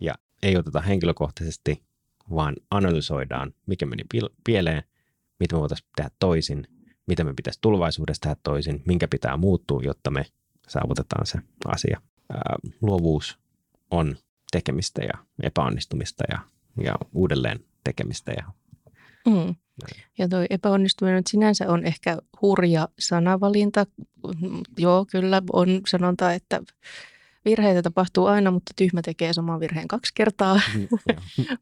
[0.00, 1.82] ja ei oteta henkilökohtaisesti,
[2.30, 4.02] vaan analysoidaan, mikä meni
[4.44, 4.82] pieleen,
[5.40, 6.68] mitä me voitaisiin tehdä toisin,
[7.06, 10.26] mitä me pitäisi tulevaisuudessa tehdä toisin, minkä pitää muuttua, jotta me
[10.68, 12.00] saavutetaan se asia.
[12.32, 13.38] Ää, luovuus
[13.90, 14.16] on
[14.52, 16.38] tekemistä ja epäonnistumista ja,
[16.84, 18.44] ja uudelleen tekemistä ja
[19.26, 19.54] Mm.
[20.18, 23.86] Ja tuo epäonnistuminen sinänsä on ehkä hurja sanavalinta.
[24.78, 26.60] Joo, kyllä on sanonta, että
[27.44, 30.60] virheitä tapahtuu aina, mutta tyhmä tekee saman virheen kaksi kertaa.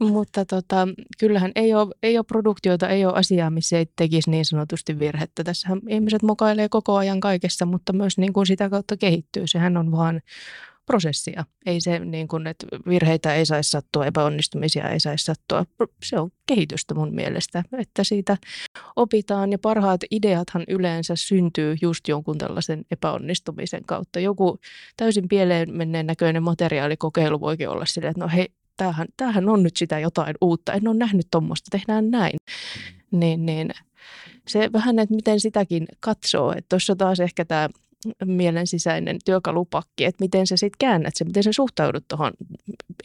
[0.01, 4.31] Mm, mutta tota, kyllähän ei ole, ei ole produktioita, ei ole asiaa, missä ei tekisi
[4.31, 5.45] niin sanotusti virhettä.
[5.45, 9.47] Tässähän ihmiset mokailee koko ajan kaikessa, mutta myös niin kuin sitä kautta kehittyy.
[9.47, 10.21] Sehän on vaan
[10.87, 11.45] prosessia.
[11.67, 15.65] Ei se niin kuin, että virheitä ei saisi sattua, epäonnistumisia ei saisi sattua.
[16.05, 18.37] Se on kehitystä mun mielestä, että siitä
[18.97, 24.21] opitaan ja parhaat ideathan yleensä syntyy just jonkun tällaisen epäonnistumisen kautta.
[24.21, 24.59] Joku
[24.97, 29.77] täysin pieleen menneen näköinen materiaalikokeilu voikin olla silleen, että no hei, tämähän, tämähän on nyt
[29.77, 32.37] sitä jotain uutta, en ole nähnyt tuommoista, tehdään näin.
[33.11, 33.71] Niin, niin
[34.49, 37.69] se vähän, että miten sitäkin katsoo, että tuossa taas ehkä tämä
[38.25, 42.33] mielen sisäinen työkalupakki, että miten sä sitten käännät sen, miten sä suhtaudut tuohon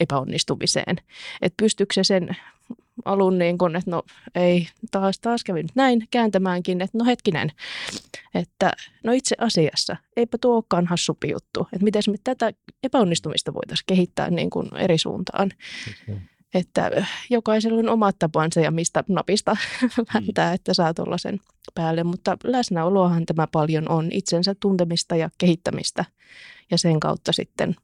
[0.00, 0.96] epäonnistumiseen.
[1.42, 2.36] Että pystyykö se sen
[3.04, 4.02] alun niin kun, että no
[4.34, 7.52] ei, taas, taas kävi nyt näin kääntämäänkin, että no hetkinen,
[8.34, 8.72] että
[9.04, 14.30] no itse asiassa eipä tuo olekaan hassumpi juttu, että miten me tätä epäonnistumista voitaisiin kehittää
[14.30, 15.50] niin kuin eri suuntaan.
[16.54, 19.56] Että jokaisella on omat tapansa ja mistä napista
[20.14, 21.40] väntää, että saa tuollaisen
[21.74, 26.04] päälle, mutta läsnäoloahan tämä paljon on itsensä tuntemista ja kehittämistä
[26.70, 27.76] ja sen kautta sitten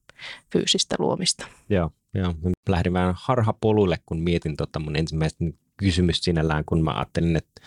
[0.53, 1.47] fyysistä luomista.
[1.69, 2.35] Joo, joo.
[2.69, 5.45] lähdin vähän harhapoluille, kun mietin tota mun ensimmäistä
[5.77, 7.63] kysymystä sinällään, kun mä ajattelin, että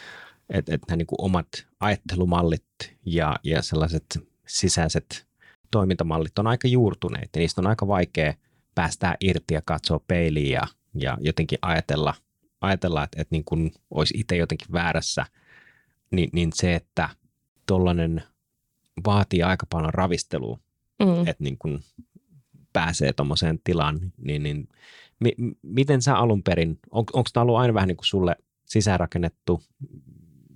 [0.50, 1.48] että että nämä niin omat
[1.80, 2.66] ajattelumallit
[3.06, 4.06] ja, ja sellaiset
[4.48, 5.28] sisäiset
[5.72, 8.34] toimintamallit on aika juurtuneet ja niistä on aika vaikea
[8.76, 10.62] päästää irti ja katsoa peiliin ja,
[10.94, 12.14] ja jotenkin ajatella,
[12.62, 15.26] ajatella että, että niin kuin olisi itse jotenkin väärässä,
[16.12, 17.10] niin, niin se, että
[17.66, 18.24] tuollainen
[19.06, 20.60] vaatii aika paljon ravistelua,
[21.00, 21.28] mm.
[21.28, 21.80] että niin kuin
[22.74, 24.70] pääsee tuommoiseen tilaan, niin, niin
[25.20, 29.64] mi, miten sä alun perin, on, onko tämä ollut aina vähän niin kuin sulle sisäänrakennettu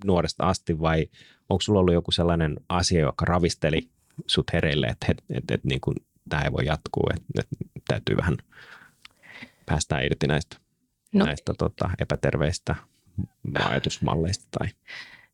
[0.04, 1.06] nuoresta asti vai
[1.48, 3.88] onko sulla ollut joku sellainen asia, joka ravisteli
[4.26, 5.96] sut hereille, että et, et, et, niin kuin,
[6.28, 8.36] tämä ei voi jatkuu, että, että täytyy vähän
[9.66, 10.56] päästä irti näistä,
[11.14, 11.24] no.
[11.24, 12.74] näistä tota, epäterveistä
[13.64, 14.46] ajatusmalleista?
[14.58, 14.68] Tai...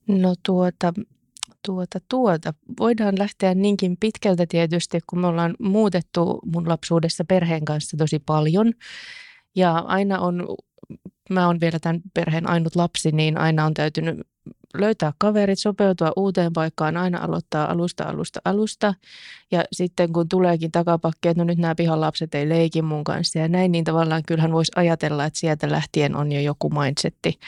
[0.08, 0.92] No tuota,
[1.66, 2.54] tuota, tuota.
[2.80, 8.72] Voidaan lähteä niinkin pitkältä tietysti, kun me ollaan muutettu mun lapsuudessa perheen kanssa tosi paljon.
[9.54, 10.46] Ja aina on,
[11.28, 14.18] mä oon vielä tämän perheen ainut lapsi, niin aina on täytynyt
[14.74, 18.94] löytää kaverit, sopeutua uuteen paikkaan, aina aloittaa alusta, alusta, alusta.
[19.50, 23.38] Ja sitten kun tuleekin takapakki, että no nyt nämä pihan lapset ei leiki mun kanssa
[23.38, 27.38] ja näin, niin tavallaan kyllähän voisi ajatella, että sieltä lähtien on jo joku mindsetti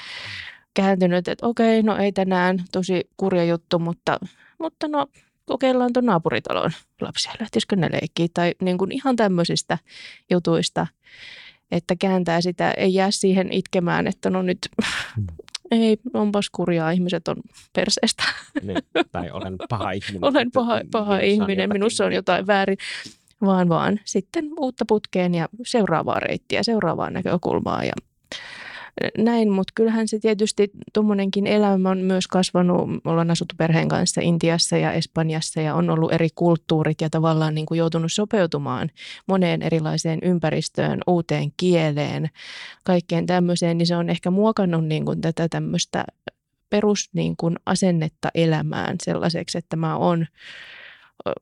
[0.74, 4.18] kääntynyt, että okei, no ei tänään, tosi kurja juttu, mutta,
[4.58, 5.06] mutta no
[5.44, 9.78] kokeillaan tuon naapuritalon lapsia, lähtisikö ne leikkiä tai niin kuin ihan tämmöisistä
[10.30, 10.86] jutuista,
[11.70, 14.58] että kääntää sitä, ei jää siihen itkemään, että no nyt
[15.16, 15.26] mm.
[15.70, 17.36] ei, onpas kurjaa, ihmiset on
[17.72, 18.22] perseestä.
[18.62, 18.78] Niin,
[19.12, 20.24] tai olen paha ihminen.
[20.24, 22.78] olen paha, paha ihminen, minussa on jotain väärin.
[23.44, 27.92] Vaan vaan sitten uutta putkeen ja seuraavaa reittiä, seuraavaa näkökulmaa ja
[29.18, 32.88] näin, mutta kyllähän se tietysti tuommoinenkin elämä on myös kasvanut.
[33.04, 37.66] Ollaan asuttu perheen kanssa Intiassa ja Espanjassa ja on ollut eri kulttuurit ja tavallaan niin
[37.66, 38.90] kuin joutunut sopeutumaan
[39.26, 42.30] moneen erilaiseen ympäristöön, uuteen kieleen,
[42.84, 46.04] kaikkeen tämmöiseen, niin se on ehkä muokannut niin kuin tätä tämmöistä
[46.70, 50.26] perus niin kuin asennetta elämään sellaiseksi, että mä oon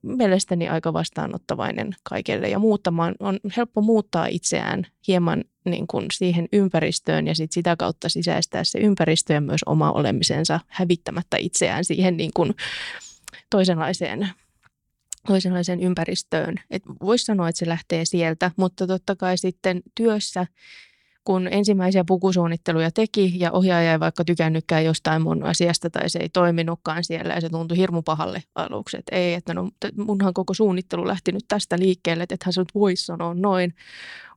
[0.03, 7.27] mielestäni aika vastaanottavainen kaikelle ja muuttamaan, on helppo muuttaa itseään hieman niin kuin siihen ympäristöön
[7.27, 12.31] ja sit sitä kautta sisäistää se ympäristö ja myös oma olemisensa hävittämättä itseään siihen niin
[12.35, 12.55] kuin
[13.51, 14.29] toisenlaiseen
[15.27, 16.55] toisenlaiseen ympäristöön.
[17.03, 20.47] Voisi sanoa, että se lähtee sieltä, mutta totta kai sitten työssä–
[21.29, 26.29] kun ensimmäisiä pukusuunnitteluja teki ja ohjaaja ei vaikka tykännytkään jostain mun asiasta tai se ei
[26.29, 31.07] toiminutkaan siellä ja se tuntui hirmu pahalle aluksi, että ei, että no munhan koko suunnittelu
[31.07, 33.75] lähti nyt tästä liikkeelle, että ethän se nyt voisi sanoa noin.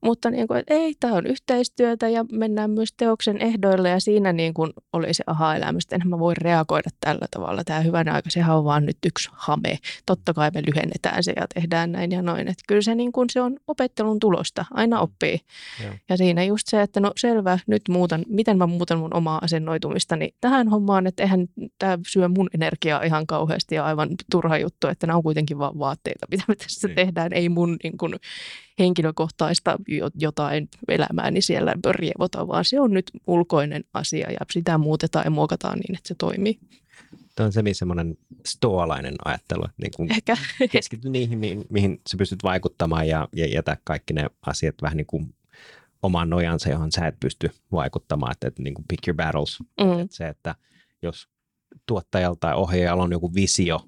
[0.01, 4.33] Mutta niin kuin, että ei, tämä on yhteistyötä ja mennään myös teoksen ehdoille ja siinä
[4.33, 7.63] niin kuin oli se aha-elämys, että mä voi reagoida tällä tavalla.
[7.63, 9.77] Tämä hyvänä aika, sehän on vaan nyt yksi hame.
[10.05, 12.47] Totta kai me lyhennetään se ja tehdään näin ja noin.
[12.47, 15.39] Että kyllä se, niin kuin, se on opettelun tulosta, aina oppii.
[15.83, 19.39] Ja, ja siinä just se, että no selvä, nyt muutan, miten mä muutan mun omaa
[19.41, 21.47] asennoitumista niin tähän hommaan, että eihän
[21.79, 25.79] tämä syö mun energiaa ihan kauheasti ja aivan turha juttu, että nämä on kuitenkin vaan
[25.79, 26.95] vaatteita, mitä me tässä niin.
[26.95, 28.15] tehdään, ei mun niin kuin,
[28.79, 29.77] henkilökohtaista
[30.15, 35.79] jotain elämääni siellä rievota, vaan se on nyt ulkoinen asia ja sitä muutetaan ja muokataan
[35.79, 36.59] niin, että se toimii.
[37.35, 40.37] Tämä on se semmoinen stoalainen ajattelu, että niin kuin Ehkä.
[40.71, 45.07] keskity niihin, mihin, mihin sä pystyt vaikuttamaan ja, ja jätä kaikki ne asiat vähän niin
[45.07, 45.35] kuin
[46.03, 49.59] omaan nojansa, johon sä et pysty vaikuttamaan, että, että niin kuin pick your battles.
[49.59, 49.99] Mm.
[49.99, 50.55] Että se, että
[51.01, 51.27] jos
[51.85, 53.79] tuottajalla tai ohjaajalla on joku visio,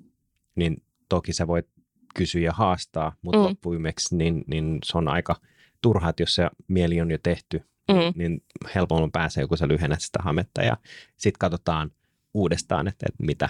[0.55, 0.77] niin
[1.09, 1.67] toki sä voit
[2.13, 3.43] kysyä ja haastaa, mutta mm.
[3.43, 5.35] loppuimeksi niin, niin se on aika
[5.81, 8.13] turhaa, että jos se mieli on jo tehty, mm.
[8.15, 8.43] niin
[8.75, 10.77] helpommin pääsee, kun sä lyhennät sitä hametta ja
[11.17, 11.91] sitten katsotaan
[12.33, 13.49] uudestaan, että, että mitä,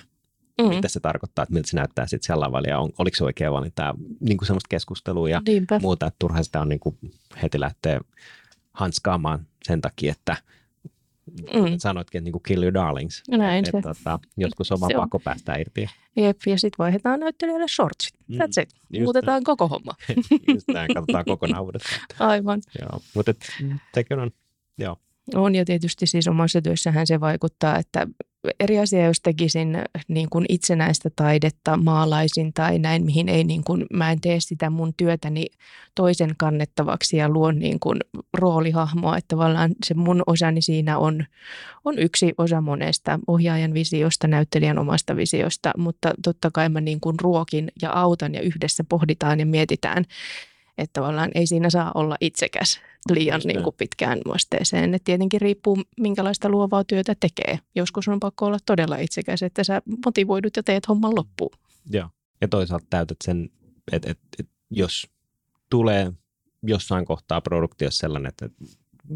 [0.61, 0.67] mm.
[0.67, 3.51] mitä se tarkoittaa, että miltä se näyttää sitten siellä lavalla ja on, oliko se oikea
[3.51, 5.79] valinta, niin kuin semmoista keskustelua ja Niinpä.
[5.79, 6.97] muuta, että turha sitä on niin kuin
[7.41, 8.01] heti lähteä
[8.73, 10.37] hanskaamaan sen takia, että
[11.31, 11.77] mm.
[11.77, 13.23] sanoitkin, että niin kuin kill your darlings.
[13.29, 13.81] Näin että, se.
[13.81, 15.87] Tota, joskus on vaan pakko päästä irti.
[16.15, 18.13] Jep, ja sitten vaihdetaan näyttelijöille shortsit.
[18.27, 18.35] Mm.
[18.35, 18.69] That's it.
[18.89, 19.43] Just Muutetaan näin.
[19.43, 19.91] koko homma.
[20.53, 22.01] Just näin, katsotaan kokonaan uudestaan.
[22.29, 22.61] Aivan.
[22.81, 23.33] Joo, mutta
[23.93, 24.31] sekin on,
[24.77, 24.97] joo.
[25.35, 28.07] On ja tietysti siis omassa työssähän se vaikuttaa, että
[28.59, 33.85] eri asia, jos tekisin niin kuin itsenäistä taidetta, maalaisin tai näin, mihin ei niin kuin,
[33.93, 35.45] mä en tee sitä mun työtäni
[35.95, 37.99] toisen kannettavaksi ja luon niin kuin
[38.33, 41.25] roolihahmoa, että tavallaan se mun osani siinä on,
[41.85, 47.19] on yksi osa monesta ohjaajan visiosta, näyttelijän omasta visiosta, mutta totta kai mä niin kuin
[47.19, 50.05] ruokin ja autan ja yhdessä pohditaan ja mietitään,
[50.77, 54.93] että tavallaan ei siinä saa olla itsekäs liian niin kuin pitkään vasteeseen.
[54.93, 57.59] Et tietenkin riippuu, minkälaista luovaa työtä tekee.
[57.75, 61.51] Joskus on pakko olla todella itsekäs, että sä motivoidut ja teet homman loppuun.
[61.89, 62.09] Joo.
[62.41, 63.49] Ja toisaalta täytät sen,
[63.91, 65.07] että, että, että jos
[65.69, 66.13] tulee
[66.63, 68.49] jossain kohtaa produktiossa sellainen, että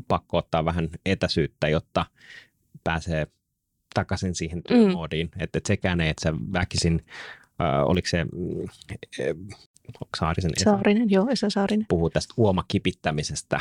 [0.07, 2.05] pakko ottaa vähän etäisyyttä, jotta
[2.83, 3.27] pääsee
[3.93, 5.27] takaisin siihen työmoodiin.
[5.35, 5.43] Mm.
[5.43, 7.05] Että, että sekään ei, että sä väkisin,
[7.61, 8.27] äh, oliko se äh,
[10.17, 10.63] Saarisen Esa.
[10.63, 11.85] Saarinen, joo, Esa Saarinen.
[11.89, 13.59] Puhuu tästä uomakipittämisestä,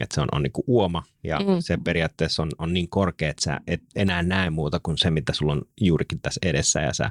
[0.00, 1.44] että se on, on niin kuin uoma ja mm.
[1.60, 5.32] se periaatteessa on, on niin korkea, että sä et enää näe muuta kuin se, mitä
[5.32, 7.10] sulla on juurikin tässä edessä ja sä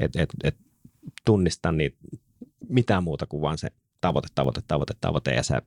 [0.00, 0.56] et, et, et
[1.24, 1.96] tunnista niitä
[2.68, 3.68] mitään muuta kuin vaan se
[4.00, 5.62] tavoite, tavoite, tavoite, tavoite ja sä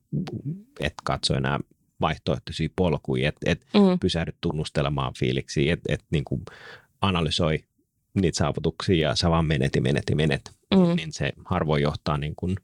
[0.80, 1.60] et katso enää
[2.02, 4.00] vaihtoehtoisia polkuja, että et mm.
[4.00, 6.42] pysähdy tunnustelemaan fiiliksiä, että et niin kuin
[7.02, 7.64] analysoi
[8.22, 10.96] niitä saavutuksia ja sä vaan menet ja menet ja menet, mm.
[10.96, 12.56] niin se harvoin johtaa niin kuin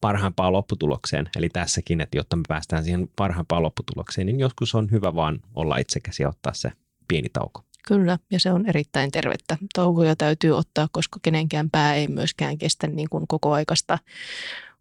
[0.00, 1.30] parhaimpaan lopputulokseen.
[1.36, 5.76] Eli tässäkin, että jotta me päästään siihen parhaimpaan lopputulokseen, niin joskus on hyvä vaan olla
[5.76, 6.72] itsekäs ja ottaa se
[7.08, 7.64] pieni tauko.
[7.88, 9.56] Kyllä, ja se on erittäin tervettä.
[9.74, 13.98] Taukoja täytyy ottaa, koska kenenkään pää ei myöskään kestä niin kuin koko aikasta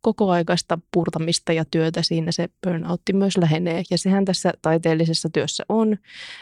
[0.01, 3.83] kokoaikaista purtamista ja työtä siinä se burnoutti myös lähenee.
[3.91, 5.97] Ja sehän tässä taiteellisessa työssä on,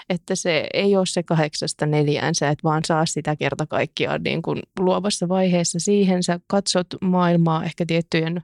[0.10, 4.42] että se ei ole se kahdeksasta neljään, sä et vaan saa sitä kerta kaikkiaan niin
[4.42, 6.24] kuin luovassa vaiheessa siihen.
[6.24, 8.42] Sä katsot maailmaa ehkä tiettyjen,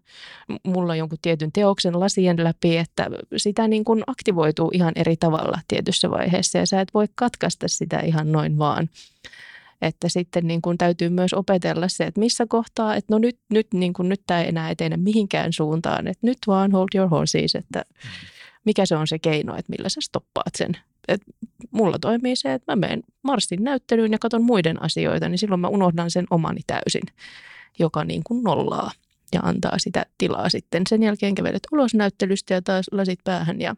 [0.64, 6.10] mulla jonkun tietyn teoksen lasien läpi, että sitä niin kuin aktivoituu ihan eri tavalla tietyssä
[6.12, 8.90] vaiheessa ja sä et voi katkaista sitä ihan noin vaan
[9.82, 13.68] että sitten niin kuin täytyy myös opetella se, että missä kohtaa, että no nyt, nyt,
[13.74, 17.56] niin kuin, nyt tämä ei enää etene mihinkään suuntaan, että nyt vaan hold your horses,
[17.56, 17.86] että
[18.66, 20.78] mikä se on se keino, että millä sä stoppaat sen.
[21.08, 21.22] Et
[21.72, 25.68] mulla toimii se, että mä menen Marsin näyttelyyn ja katson muiden asioita, niin silloin mä
[25.68, 27.04] unohdan sen omani täysin,
[27.80, 28.92] joka niin kuin nollaa
[29.34, 30.84] ja antaa sitä tilaa sitten.
[30.90, 33.76] Sen jälkeen kävelet ulos näyttelystä ja taas lasit päähän ja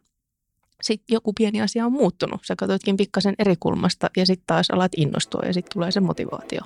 [0.82, 2.40] sitten joku pieni asia on muuttunut.
[2.44, 6.60] Sä katsoitkin pikkasen eri kulmasta ja sitten taas alat innostua ja sitten tulee se motivaatio.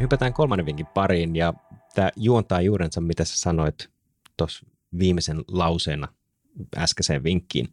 [0.00, 1.54] Hypätään kolmannen vinkin pariin ja
[1.94, 3.90] tämä juontaa juurensa, mitä sä sanoit
[4.36, 4.66] tuossa
[4.98, 6.08] viimeisen lauseena
[6.76, 7.68] äskeiseen vinkkiin.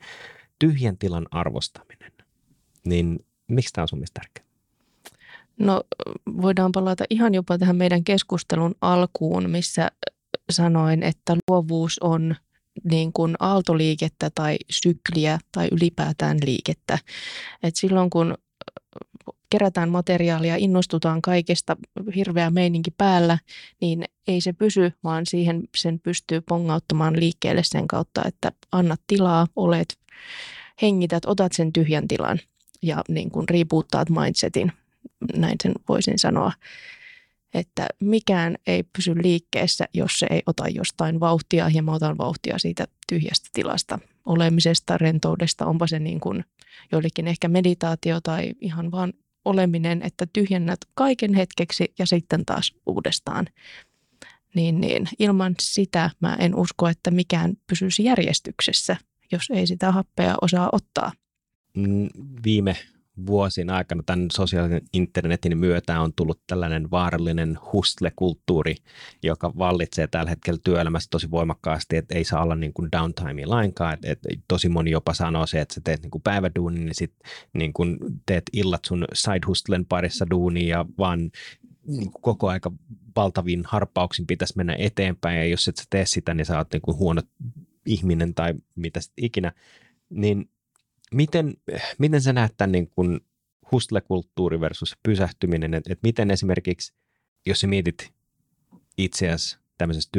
[0.60, 2.12] Tyhjän tilan arvostaminen.
[2.86, 4.45] Niin miksi tämä on sun mielestä tärkeää?
[5.60, 5.84] No
[6.42, 9.92] voidaan palata ihan jopa tähän meidän keskustelun alkuun, missä
[10.50, 12.36] sanoin, että luovuus on
[12.84, 17.00] niin kuin aaltoliikettä tai sykliä tai ylipäätään liikettä.
[17.64, 18.36] Et silloin kun
[19.50, 21.78] kerätään materiaalia, innostutaan kaikesta,
[22.16, 23.38] hirveä meininki päällä,
[23.82, 29.48] niin ei se pysy, vaan siihen sen pystyy pongauttamaan liikkeelle sen kautta, että annat tilaa,
[29.56, 30.00] olet,
[30.82, 32.40] hengität, otat sen tyhjän tilan
[32.82, 34.72] ja niin kuin riipuuttaat mindsetin
[35.36, 36.52] näin sen voisin sanoa,
[37.54, 42.58] että mikään ei pysy liikkeessä, jos se ei ota jostain vauhtia ja mä otan vauhtia
[42.58, 46.46] siitä tyhjästä tilasta, olemisesta, rentoudesta, onpa se niin kuin
[46.92, 49.14] joillekin ehkä meditaatio tai ihan vaan
[49.46, 53.48] oleminen, että tyhjennät kaiken hetkeksi ja sitten taas uudestaan.
[54.56, 58.98] Niin, niin ilman sitä mä en usko, että mikään pysyisi järjestyksessä,
[59.32, 61.12] jos ei sitä happea osaa ottaa.
[61.78, 62.08] Mm,
[62.44, 62.76] viime
[63.28, 68.76] vuosien aikana tämän sosiaalisen internetin myötä on tullut tällainen vaarallinen hustle-kulttuuri,
[69.24, 73.94] joka vallitsee tällä hetkellä työelämässä tosi voimakkaasti, että ei saa olla niin kuin downtimea lainkaan.
[73.94, 77.30] Että, että tosi moni jopa sanoo se, että sä teet niin kuin päiväduunin, niin sitten
[77.54, 81.20] niin kuin teet illat sun side hustlen parissa duunia ja vaan
[81.88, 82.72] niin kuin koko aika
[83.16, 86.82] valtavin harppauksin pitäisi mennä eteenpäin ja jos et sä tee sitä, niin sä oot niin
[86.82, 87.22] kuin huono
[87.86, 89.52] ihminen tai mitä sitten ikinä.
[90.10, 90.50] Niin
[91.16, 91.54] Miten,
[91.98, 93.20] miten sä näet tämän niin kuin
[93.72, 96.94] hustle-kulttuuri versus pysähtyminen, että et miten esimerkiksi,
[97.46, 98.14] jos sä mietit
[98.98, 100.10] itseäsi tämmöisessä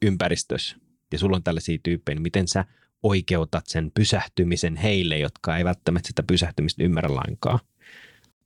[0.00, 0.76] työympäristössä
[1.12, 2.64] ja sulla on tällaisia tyyppejä, niin miten sä
[3.02, 7.58] oikeutat sen pysähtymisen heille, jotka ei välttämättä sitä pysähtymistä ymmärrä lainkaan?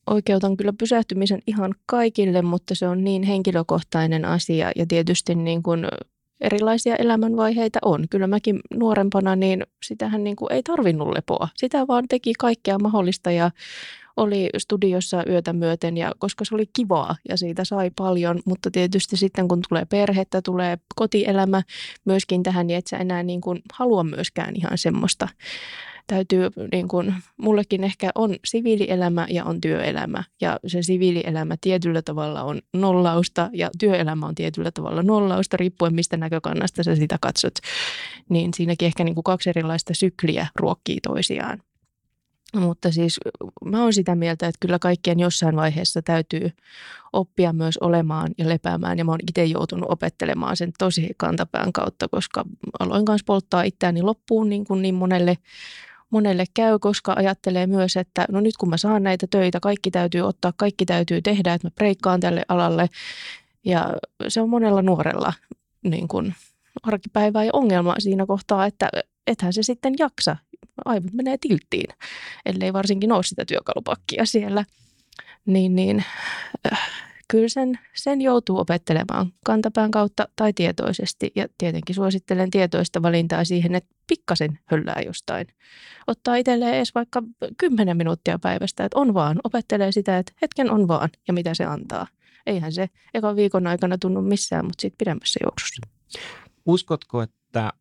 [0.06, 5.86] Oikeutan kyllä pysähtymisen ihan kaikille, mutta se on niin henkilökohtainen asia ja tietysti niin kuin
[6.40, 8.04] erilaisia elämänvaiheita on.
[8.10, 11.48] Kyllä mäkin nuorempana, niin sitähän niin kuin ei tarvinnut lepoa.
[11.56, 13.50] Sitä vaan teki kaikkea mahdollista ja
[14.16, 19.16] oli studiossa yötä myöten ja koska se oli kivaa ja siitä sai paljon, mutta tietysti
[19.16, 21.62] sitten kun tulee perhettä, tulee kotielämä
[22.04, 25.28] myöskin tähän, niin et sä enää niin kuin halua myöskään ihan semmoista
[26.10, 30.24] täytyy, niin kuin, mullekin ehkä on siviilielämä ja on työelämä.
[30.40, 36.16] Ja se siviilielämä tietyllä tavalla on nollausta ja työelämä on tietyllä tavalla nollausta, riippuen mistä
[36.16, 37.54] näkökannasta sä sitä katsot.
[38.28, 41.58] Niin siinäkin ehkä niin kuin kaksi erilaista sykliä ruokkii toisiaan.
[42.56, 43.20] Mutta siis
[43.64, 46.50] mä oon sitä mieltä, että kyllä kaikkien jossain vaiheessa täytyy
[47.12, 48.98] oppia myös olemaan ja lepäämään.
[48.98, 52.44] Ja mä oon itse joutunut opettelemaan sen tosi kantapään kautta, koska
[52.78, 55.36] aloin kanssa polttaa itseäni loppuun niin, kuin niin monelle
[56.10, 60.20] monelle käy, koska ajattelee myös, että no nyt kun mä saan näitä töitä, kaikki täytyy
[60.20, 62.88] ottaa, kaikki täytyy tehdä, että mä breikkaan tälle alalle.
[63.64, 63.92] Ja
[64.28, 65.32] se on monella nuorella
[65.82, 66.34] niin kuin
[66.82, 68.88] arkipäivää ja ongelma siinä kohtaa, että
[69.26, 70.36] ethän se sitten jaksa.
[70.84, 71.94] Aivot menee tilttiin,
[72.46, 74.64] ellei varsinkin ole sitä työkalupakkia siellä.
[75.46, 76.04] Niin, niin
[76.72, 81.32] äh, kyllä sen, sen joutuu opettelemaan kantapään kautta tai tietoisesti.
[81.34, 85.46] Ja tietenkin suosittelen tietoista valintaa siihen, että pikkasen höllää jostain.
[86.06, 87.22] Ottaa itselleen edes vaikka
[87.58, 89.38] 10 minuuttia päivästä, että on vaan.
[89.44, 92.06] Opettelee sitä, että hetken on vaan ja mitä se antaa.
[92.46, 95.82] Eihän se ekan viikon aikana tunnu missään, mutta sitten pidemmässä juoksussa.
[96.66, 97.72] Uskotko, että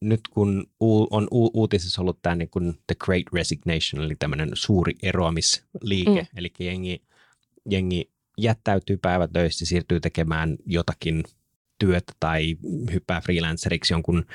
[0.00, 0.66] nyt kun
[1.10, 6.38] on uutisissa ollut tämä niin kuin The Great Resignation, eli tämmöinen suuri eroamisliike, mm.
[6.38, 7.02] eli jengi,
[7.70, 11.24] jengi jättäytyy päivätöistä, siirtyy tekemään jotakin
[11.78, 12.56] työtä tai
[12.92, 14.26] hyppää freelanceriksi jonkun,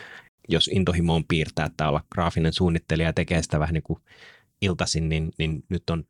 [0.49, 3.99] jos intohimo on piirtää tai olla graafinen suunnittelija ja tekee sitä vähän niin kuin
[4.61, 6.03] iltaisin, niin, niin nyt on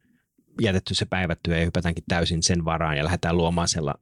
[0.62, 3.96] jätetty se päivätyö ja hypätäänkin täysin sen varaan ja lähdetään luomaan sella,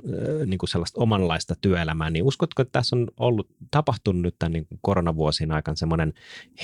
[0.45, 4.67] niin kuin sellaista omanlaista työelämää, niin uskotko, että tässä on ollut, tapahtunut nyt tämän niin
[4.81, 6.13] koronavuosien aikana semmoinen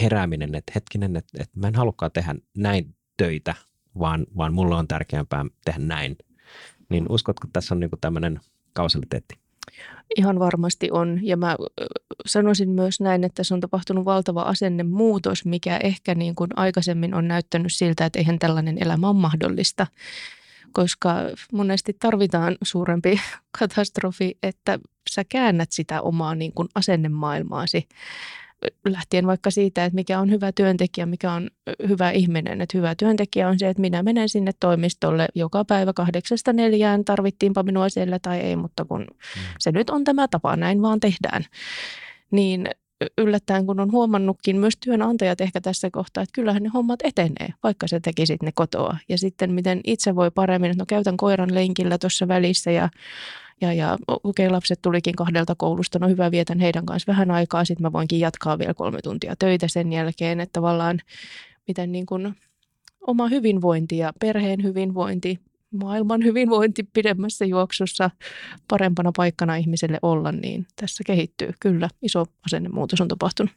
[0.01, 3.55] herääminen, että hetkinen, että, että mä en halukkaan tehdä näin töitä,
[3.99, 6.15] vaan, vaan mulle on tärkeämpää tehdä näin
[6.89, 8.39] niin uskotko, että tässä on niin tämmöinen
[8.73, 9.39] kausaliteetti?
[10.17, 11.19] Ihan varmasti on.
[11.21, 11.55] Ja mä
[12.25, 17.27] sanoisin myös näin, että se on tapahtunut valtava asennemuutos, mikä ehkä niin kuin aikaisemmin on
[17.27, 19.87] näyttänyt siltä, että eihän tällainen elämä ole mahdollista.
[20.71, 21.15] Koska
[21.53, 23.21] monesti tarvitaan suurempi
[23.59, 24.79] katastrofi, että
[25.09, 27.87] sä käännät sitä omaa niin kuin asennemaailmaasi
[28.89, 31.49] lähtien vaikka siitä, että mikä on hyvä työntekijä, mikä on
[31.87, 32.61] hyvä ihminen.
[32.61, 37.63] Että hyvä työntekijä on se, että minä menen sinne toimistolle joka päivä kahdeksasta neljään, tarvittiinpa
[37.63, 39.41] minua siellä tai ei, mutta kun mm.
[39.59, 41.45] se nyt on tämä tapa, näin vaan tehdään.
[42.31, 42.69] Niin
[43.17, 47.87] yllättäen, kun on huomannutkin myös työnantajat ehkä tässä kohtaa, että kyllähän ne hommat etenee, vaikka
[47.87, 48.97] sä tekisit ne kotoa.
[49.09, 52.89] Ja sitten miten itse voi paremmin, että no käytän koiran lenkillä tuossa välissä ja
[53.61, 57.65] ja, ja okei, okay, lapset tulikin kahdelta koulusta, no hyvä, vietän heidän kanssa vähän aikaa,
[57.65, 60.99] sitten mä voinkin jatkaa vielä kolme tuntia töitä sen jälkeen, että tavallaan
[61.67, 62.35] miten niin kuin
[63.07, 65.39] oma hyvinvointi ja perheen hyvinvointi,
[65.71, 68.09] maailman hyvinvointi pidemmässä juoksussa
[68.67, 71.53] parempana paikkana ihmiselle olla, niin tässä kehittyy.
[71.59, 73.51] Kyllä, iso asennemuutos on tapahtunut.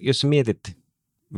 [0.00, 0.60] Jos mietit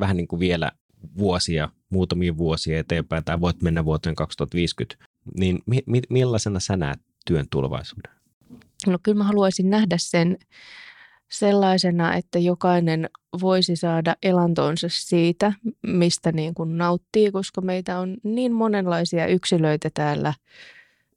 [0.01, 0.73] vähän niin kuin vielä
[1.19, 5.05] vuosia, muutamia vuosia eteenpäin, tai voit mennä vuoteen 2050,
[5.39, 8.13] niin mi- mi- millaisena sä näet työn tulevaisuuden?
[8.87, 10.39] No kyllä mä haluaisin nähdä sen
[11.31, 13.11] sellaisena, että jokainen
[13.41, 15.53] voisi saada elantonsa siitä,
[15.87, 20.35] mistä niin kuin nauttii, koska meitä on niin monenlaisia yksilöitä täällä–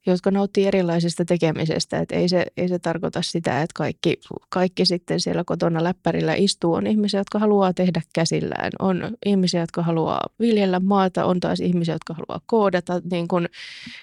[0.06, 2.00] jotka nauttii erilaisesta tekemisestä.
[2.00, 6.74] Että ei, se, ei se tarkoita sitä, että kaikki, kaikki sitten siellä kotona läppärillä istuu.
[6.74, 8.72] On ihmisiä, jotka haluaa tehdä käsillään.
[8.80, 11.26] On ihmisiä, jotka haluaa viljellä maata.
[11.26, 13.02] On taas ihmisiä, jotka haluaa koodata.
[13.12, 13.48] Niin kun,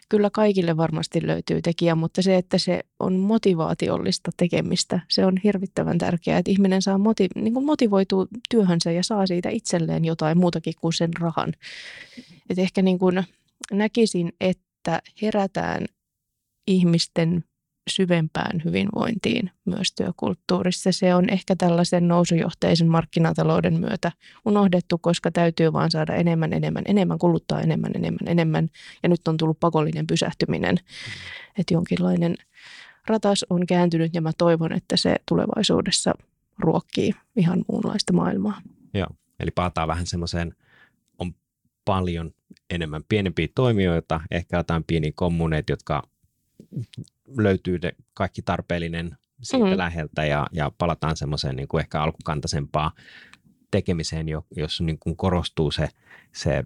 [0.09, 5.99] kyllä kaikille varmasti löytyy tekijä, mutta se, että se on motivaatiollista tekemistä, se on hirvittävän
[5.99, 10.75] tärkeää, että ihminen saa motiv, niin kuin motivoituu työhönsä ja saa siitä itselleen jotain muutakin
[10.81, 11.53] kuin sen rahan.
[12.51, 13.25] Et ehkä niin kuin
[13.73, 15.87] näkisin, että että herätään
[16.67, 17.45] ihmisten
[17.91, 20.93] syvempään hyvinvointiin myös työkulttuurissa.
[20.93, 24.13] Se on ehkä tällaisen nousujohteisen markkinatalouden myötä
[24.45, 28.69] unohdettu, koska täytyy vaan saada enemmän, enemmän, enemmän, kuluttaa enemmän, enemmän, enemmän.
[29.03, 30.77] Ja nyt on tullut pakollinen pysähtyminen.
[31.59, 32.35] Että jonkinlainen
[33.07, 36.15] ratas on kääntynyt ja mä toivon, että se tulevaisuudessa
[36.59, 38.61] ruokkii ihan muunlaista maailmaa.
[38.95, 39.09] Joo,
[39.41, 40.55] eli palataan vähän semmoiseen
[41.85, 42.31] paljon
[42.71, 46.03] enemmän pienempiä toimijoita, ehkä jotain pieniä kommuneita, jotka
[47.37, 47.81] löytyy
[48.15, 49.79] kaikki tarpeellinen siitä mm-hmm.
[49.79, 52.93] läheltä ja, ja palataan semmoiseen niin kuin ehkä alkukantaisempaa
[53.71, 54.27] tekemiseen,
[54.57, 55.89] jos niin kuin korostuu se,
[56.35, 56.65] se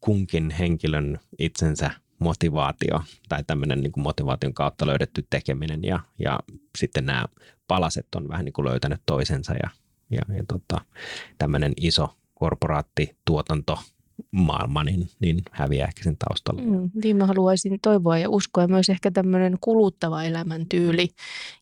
[0.00, 6.40] kunkin henkilön itsensä motivaatio tai tämmöinen niin kuin motivaation kautta löydetty tekeminen ja, ja
[6.78, 7.24] sitten nämä
[7.68, 9.70] palaset on vähän niin kuin löytänyt toisensa ja,
[10.10, 10.80] ja, ja tota,
[11.38, 13.78] tämmöinen iso korporaattituotanto
[14.30, 16.62] maailma, niin, niin häviää ehkä sen taustalla.
[16.62, 18.66] Mm, niin mä haluaisin toivoa ja uskoa.
[18.66, 21.08] Myös ehkä tämmöinen kuluttava elämäntyyli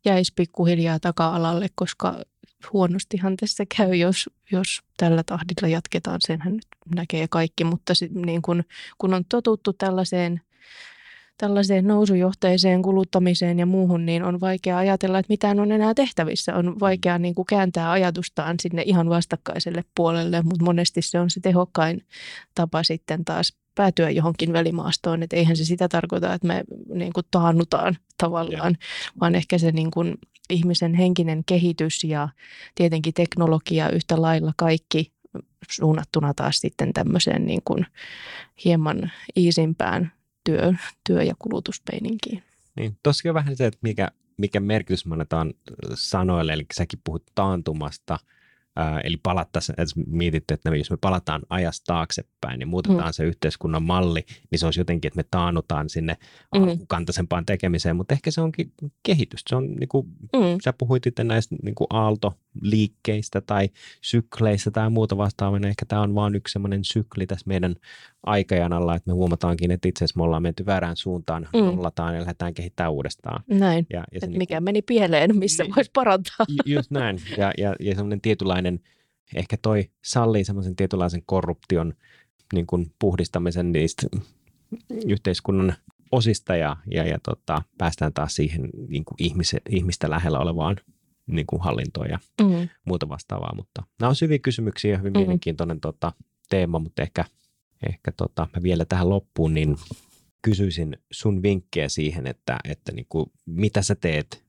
[0.04, 2.22] jäisi pikkuhiljaa taka-alalle, koska
[2.72, 6.20] huonostihan tässä käy, jos, jos tällä tahdilla jatketaan.
[6.26, 8.64] Senhän nyt näkee kaikki, mutta sit, niin kun,
[8.98, 10.40] kun on totuttu tällaiseen
[11.40, 16.54] tällaiseen nousujohteiseen kuluttamiseen ja muuhun, niin on vaikea ajatella, että mitään on enää tehtävissä.
[16.54, 21.40] On vaikea niin kuin kääntää ajatustaan sinne ihan vastakkaiselle puolelle, mutta monesti se on se
[21.40, 22.02] tehokkain
[22.54, 25.22] tapa sitten taas päätyä johonkin välimaastoon.
[25.22, 26.64] Että eihän se sitä tarkoita, että me
[26.94, 29.10] niin kuin taannutaan tavallaan, ja.
[29.20, 30.18] vaan ehkä se niin kuin
[30.50, 32.28] ihmisen henkinen kehitys ja
[32.74, 35.12] tietenkin teknologia yhtä lailla kaikki
[35.70, 37.86] suunnattuna taas sitten tämmöiseen niin kuin
[38.64, 40.12] hieman iisimpään
[40.50, 40.74] työ,
[41.08, 42.42] työ- ja kulutuspeininkiin.
[42.76, 45.54] Niin, tosiaan vähän se, että mikä, mikä merkitys me annetaan
[45.94, 48.18] sanoille, eli säkin puhut taantumasta–
[48.76, 53.12] Ää, eli palattaisiin, että mietitte, että jos me palataan ajasta taaksepäin niin muutetaan mm.
[53.12, 56.16] se yhteiskunnan malli, niin se olisi jotenkin, että me taannutaan sinne
[56.54, 56.62] mm.
[56.62, 58.72] alkukantaisempaan tekemiseen, mutta ehkä se onkin
[59.02, 59.48] kehitystä.
[59.48, 60.58] Se on niin kuin, mm.
[60.64, 61.86] sä puhuit itse näistä niin kuin
[62.56, 63.68] aaltoliikkeistä tai
[64.00, 67.74] sykleistä tai muuta vastaavaa, niin ehkä tämä on vain yksi semmoinen sykli tässä meidän
[68.26, 71.60] aikajanalla, että me huomataankin, että itse asiassa me ollaan menty väärään suuntaan, mm.
[71.60, 73.44] nollataan ja lähdetään kehittämään uudestaan.
[73.46, 76.46] Näin, ja, ja se niin mikä meni pieleen, missä niin, voisi parantaa.
[76.64, 78.80] Just näin, ja, ja, ja semmoinen tietynlainen,
[79.34, 81.94] ehkä toi sallii semmoisen tietynlaisen korruption
[82.52, 84.06] niin kuin puhdistamisen niistä
[85.06, 85.74] yhteiskunnan
[86.12, 90.76] osista ja, ja, ja tota, päästään taas siihen niin kuin ihmise, ihmistä lähellä olevaan
[91.30, 92.68] niin kuin hallintoon ja mm.
[92.84, 93.54] muuta vastaavaa.
[93.56, 95.18] Mutta nämä on hyviä kysymyksiä ja hyvin mm.
[95.18, 96.12] mielenkiintoinen tota,
[96.48, 97.24] teema, mutta ehkä–
[97.88, 99.76] ehkä tota, mä vielä tähän loppuun, niin
[100.42, 104.44] kysyisin sun vinkkejä siihen, että, että niin kuin, mitä sä teet.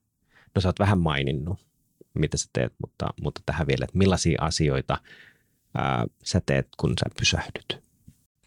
[0.54, 1.58] No sä oot vähän maininnut,
[2.14, 4.98] mitä sä teet, mutta, mutta tähän vielä, että millaisia asioita
[5.74, 7.82] ää, sä teet, kun sä pysähdyt?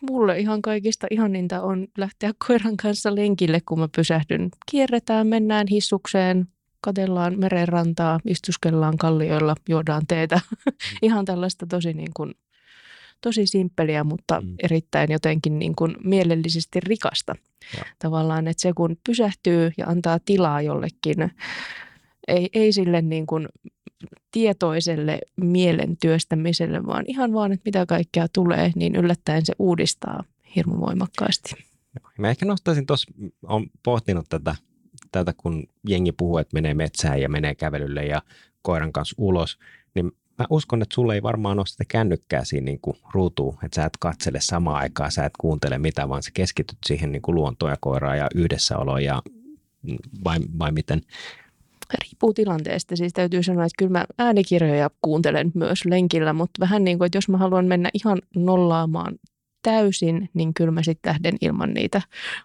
[0.09, 4.49] Mulle ihan kaikista ihaninta on lähteä koiran kanssa lenkille, kun mä pysähdyn.
[4.71, 6.47] Kierretään, mennään hissukseen,
[6.85, 10.39] katellaan merenrantaa, istuskellaan kallioilla, juodaan teetä.
[11.01, 12.33] ihan tällaista tosi niin kuin
[13.21, 14.55] tosi simppeliä, mutta mm.
[14.63, 17.35] erittäin jotenkin niin kuin mielellisesti rikasta.
[17.77, 17.85] Ja.
[17.99, 21.31] Tavallaan, että se kun pysähtyy ja antaa tilaa jollekin,
[22.27, 23.47] ei, ei sille niin kuin
[24.31, 30.23] tietoiselle mielen työstämiselle, vaan ihan vaan, että mitä kaikkea tulee, niin yllättäen se uudistaa
[30.55, 31.55] hirmu voimakkaasti.
[32.17, 33.11] Mä ehkä nostaisin tuossa,
[33.43, 34.55] olen pohtinut tätä,
[35.19, 38.21] tätä, kun jengi puhuu, että menee metsään ja menee kävelylle ja
[38.61, 39.59] koiran kanssa ulos,
[39.95, 43.75] niin mä uskon, että sulle ei varmaan ole sitä kännykkää siinä niin kuin ruutuun, että
[43.75, 47.35] sä et katsele samaan aikaan, sä et kuuntele mitä, vaan sä keskityt siihen niin kuin
[47.35, 49.21] luontoon ja koiraan ja yhdessäoloon ja
[50.23, 51.01] vai, vai miten?
[52.01, 52.95] Riippuu tilanteesta.
[52.95, 57.17] Siis täytyy sanoa, että kyllä mä äänikirjoja kuuntelen myös lenkillä, mutta vähän niin kuin, että
[57.17, 59.15] jos mä haluan mennä ihan nollaamaan
[59.65, 62.01] täysin, niin kyllä mä sitten lähden ilman niitä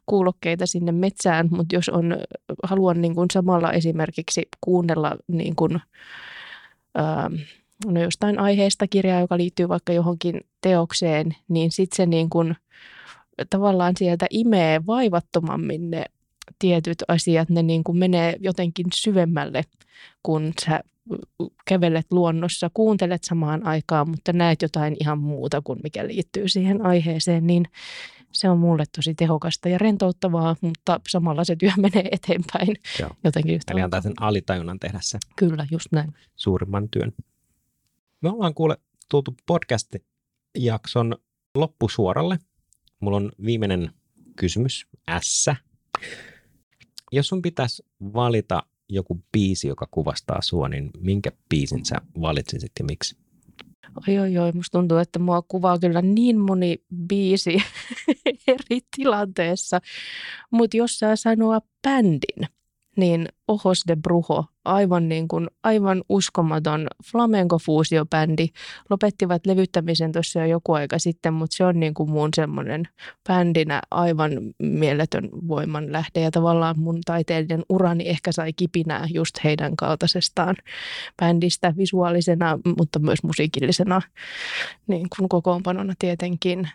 [0.06, 2.16] kuulokkeita sinne metsään, mutta jos on,
[2.62, 5.80] haluan niin kuin samalla esimerkiksi kuunnella niin kuin,
[6.98, 7.34] ähm,
[7.86, 12.56] no jostain aiheesta kirjaa, joka liittyy vaikka johonkin teokseen, niin sitten se niin kuin
[13.50, 16.04] tavallaan sieltä imee vaivattomammin ne
[16.58, 19.62] tietyt asiat, ne niin kuin menee jotenkin syvemmälle,
[20.22, 20.80] kun sä
[21.64, 27.46] kävelet luonnossa, kuuntelet samaan aikaan, mutta näet jotain ihan muuta kuin mikä liittyy siihen aiheeseen,
[27.46, 27.64] niin
[28.32, 33.10] se on mulle tosi tehokasta ja rentouttavaa, mutta samalla se työ menee eteenpäin Joo.
[33.24, 35.18] jotenkin yhtä Eli antaa sen alitajunnan tehdä se.
[35.36, 36.14] Kyllä, just näin.
[36.36, 37.12] Suurimman työn.
[38.20, 38.76] Me ollaan kuule
[39.10, 41.16] tultu podcast-jakson
[41.54, 42.38] loppusuoralle.
[43.00, 43.92] Mulla on viimeinen
[44.36, 44.86] kysymys,
[45.20, 45.50] S.
[47.12, 52.84] Jos sun pitäisi valita joku biisi, joka kuvastaa sua, niin minkä biisin sä valitsisit ja
[52.84, 53.16] miksi?
[54.08, 57.62] Oi, oi, oi, musta tuntuu, että mua kuvaa kyllä niin moni biisi
[58.48, 59.80] eri tilanteessa.
[60.50, 62.48] Mutta jos saa sanoa bändin,
[62.96, 68.46] niin Ohos de Brujo, aivan, niin kuin, aivan uskomaton flamenco-fuusiobändi,
[68.90, 72.88] lopettivat levyttämisen tuossa jo joku aika sitten, mutta se on niin kuin mun semmoinen
[73.28, 74.32] bändinä aivan
[74.62, 76.20] mieletön voiman lähde.
[76.20, 80.56] Ja tavallaan mun taiteellinen urani ehkä sai kipinää just heidän kaltaisestaan
[81.22, 84.02] bändistä visuaalisena, mutta myös musiikillisena
[84.86, 86.68] niin kuin kokoonpanona tietenkin,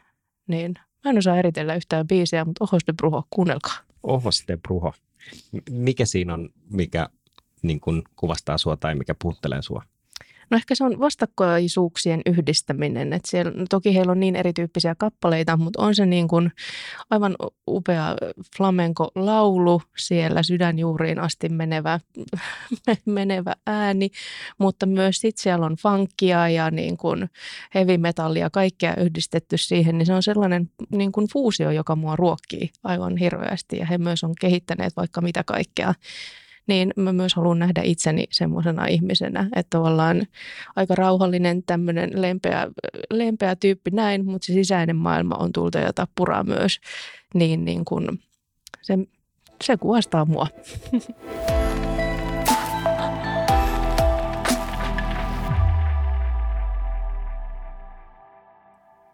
[0.47, 3.77] niin mä en osaa eritellä yhtään biisiä, mutta Ohos de Brujo, kuunnelkaa.
[4.03, 4.93] Ohos de Brujo
[5.69, 7.09] mikä siinä on, mikä
[7.61, 9.83] niin kuin kuvastaa sua tai mikä puhuttelee sua?
[10.49, 13.13] No ehkä se on vastakkaisuuksien yhdistäminen.
[13.13, 16.51] Että siellä, no toki heillä on niin erityyppisiä kappaleita, mutta on se niin kuin
[17.09, 17.35] aivan
[17.67, 18.15] upea
[18.57, 21.99] flamenco-laulu siellä sydänjuuriin asti menevä,
[23.05, 24.09] menevä ääni,
[24.57, 27.29] mutta myös sitten siellä on funkia ja niin kuin
[27.75, 32.69] heavy metallia, kaikkea yhdistetty siihen, niin se on sellainen niin kuin fuusio, joka mua ruokkii
[32.83, 35.93] aivan hirveästi ja he myös on kehittäneet vaikka mitä kaikkea
[36.67, 40.27] niin mä myös haluan nähdä itseni semmoisena ihmisenä, että tavallaan
[40.75, 42.67] aika rauhallinen tämmöinen lempeä,
[43.11, 46.79] lempeä tyyppi näin, mutta se sisäinen maailma on tulta ja tappuraa myös,
[47.33, 48.19] niin, niin kun
[48.81, 48.97] se,
[49.63, 50.47] se kuvastaa mua.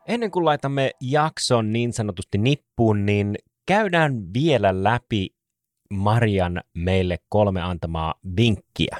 [0.07, 3.35] Ennen kuin laitamme jakson niin sanotusti nippuun, niin
[3.65, 5.27] käydään vielä läpi
[5.91, 8.97] Marian meille kolme antamaa vinkkiä.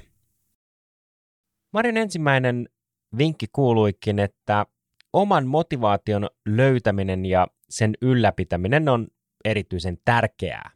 [1.74, 2.70] Marian ensimmäinen
[3.18, 4.66] vinkki kuuluikin, että
[5.14, 9.08] oman motivaation löytäminen ja sen ylläpitäminen on
[9.46, 10.72] erityisen tärkeää.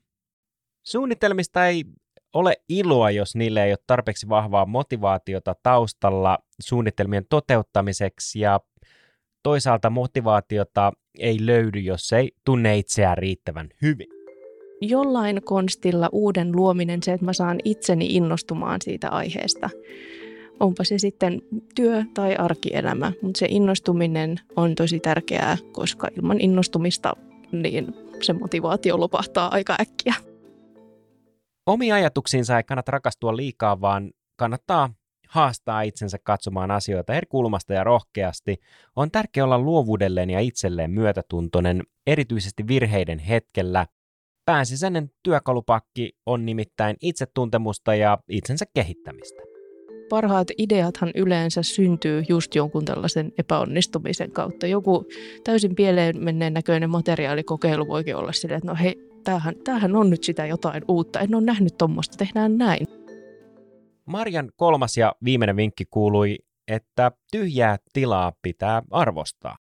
[0.84, 1.86] Suunnitelmista ei
[2.34, 8.60] ole iloa, jos niille ei ole tarpeeksi vahvaa motivaatiota taustalla suunnitelmien toteuttamiseksi ja
[9.44, 14.15] toisaalta motivaatiota ei löydy, jos ei tunne itseään riittävän hyvin
[14.82, 19.70] jollain konstilla uuden luominen, se, että mä saan itseni innostumaan siitä aiheesta.
[20.60, 21.42] Onpa se sitten
[21.76, 27.14] työ tai arkielämä, mutta se innostuminen on tosi tärkeää, koska ilman innostumista
[27.52, 30.14] niin se motivaatio lopahtaa aika äkkiä.
[31.66, 34.90] Omia ajatuksiinsa ei kannata rakastua liikaa, vaan kannattaa
[35.30, 38.58] haastaa itsensä katsomaan asioita eri kulmasta ja rohkeasti.
[38.96, 43.86] On tärkeää olla luovuudelleen ja itselleen myötätuntoinen, erityisesti virheiden hetkellä,
[44.46, 49.42] Pääsisäinen työkalupakki on nimittäin itsetuntemusta ja itsensä kehittämistä.
[50.10, 54.68] Parhaat ideathan yleensä syntyy just jonkun tällaisen epäonnistumisen kautta.
[54.68, 55.06] Joku
[55.44, 60.24] täysin pieleen menneen näköinen materiaalikokeilu voikin olla silleen, että no hei, tämähän, tämähän on nyt
[60.24, 61.20] sitä jotain uutta.
[61.20, 62.88] En ole nähnyt tuommoista, tehdään näin.
[64.06, 66.38] Marjan kolmas ja viimeinen vinkki kuului,
[66.68, 69.58] että tyhjää tilaa pitää arvostaa.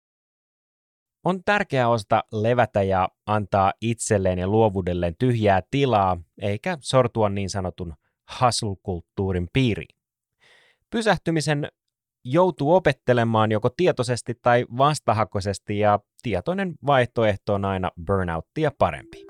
[1.24, 7.94] On tärkeää osata levätä ja antaa itselleen ja luovuudelleen tyhjää tilaa, eikä sortua niin sanotun
[8.42, 9.96] hustle-kulttuurin piiriin.
[10.90, 11.68] Pysähtymisen
[12.24, 19.26] joutuu opettelemaan joko tietoisesti tai vastahakoisesti ja tietoinen vaihtoehto on aina burnouttia parempi.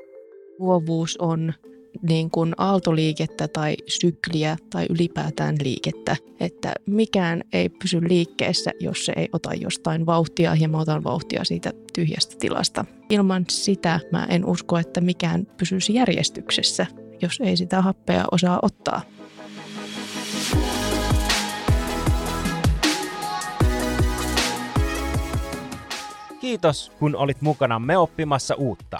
[0.60, 1.54] Luovuus on
[2.02, 9.14] niin kuin aaltoliikettä tai sykliä tai ylipäätään liikettä, että mikään ei pysy liikkeessä, jos se
[9.16, 12.86] ei ota jostain vauhtia ja mä otan vauhtia siitä tyhjästä tilasta.
[13.10, 16.86] Ilman sitä mä en usko, että mikään pysyisi järjestyksessä,
[17.22, 19.02] jos ei sitä happea osaa ottaa.
[26.42, 28.98] Kiitos, kun olit mukana me oppimassa uutta.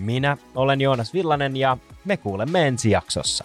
[0.00, 3.44] Minä olen Joonas Villanen ja me kuulemme ensi jaksossa.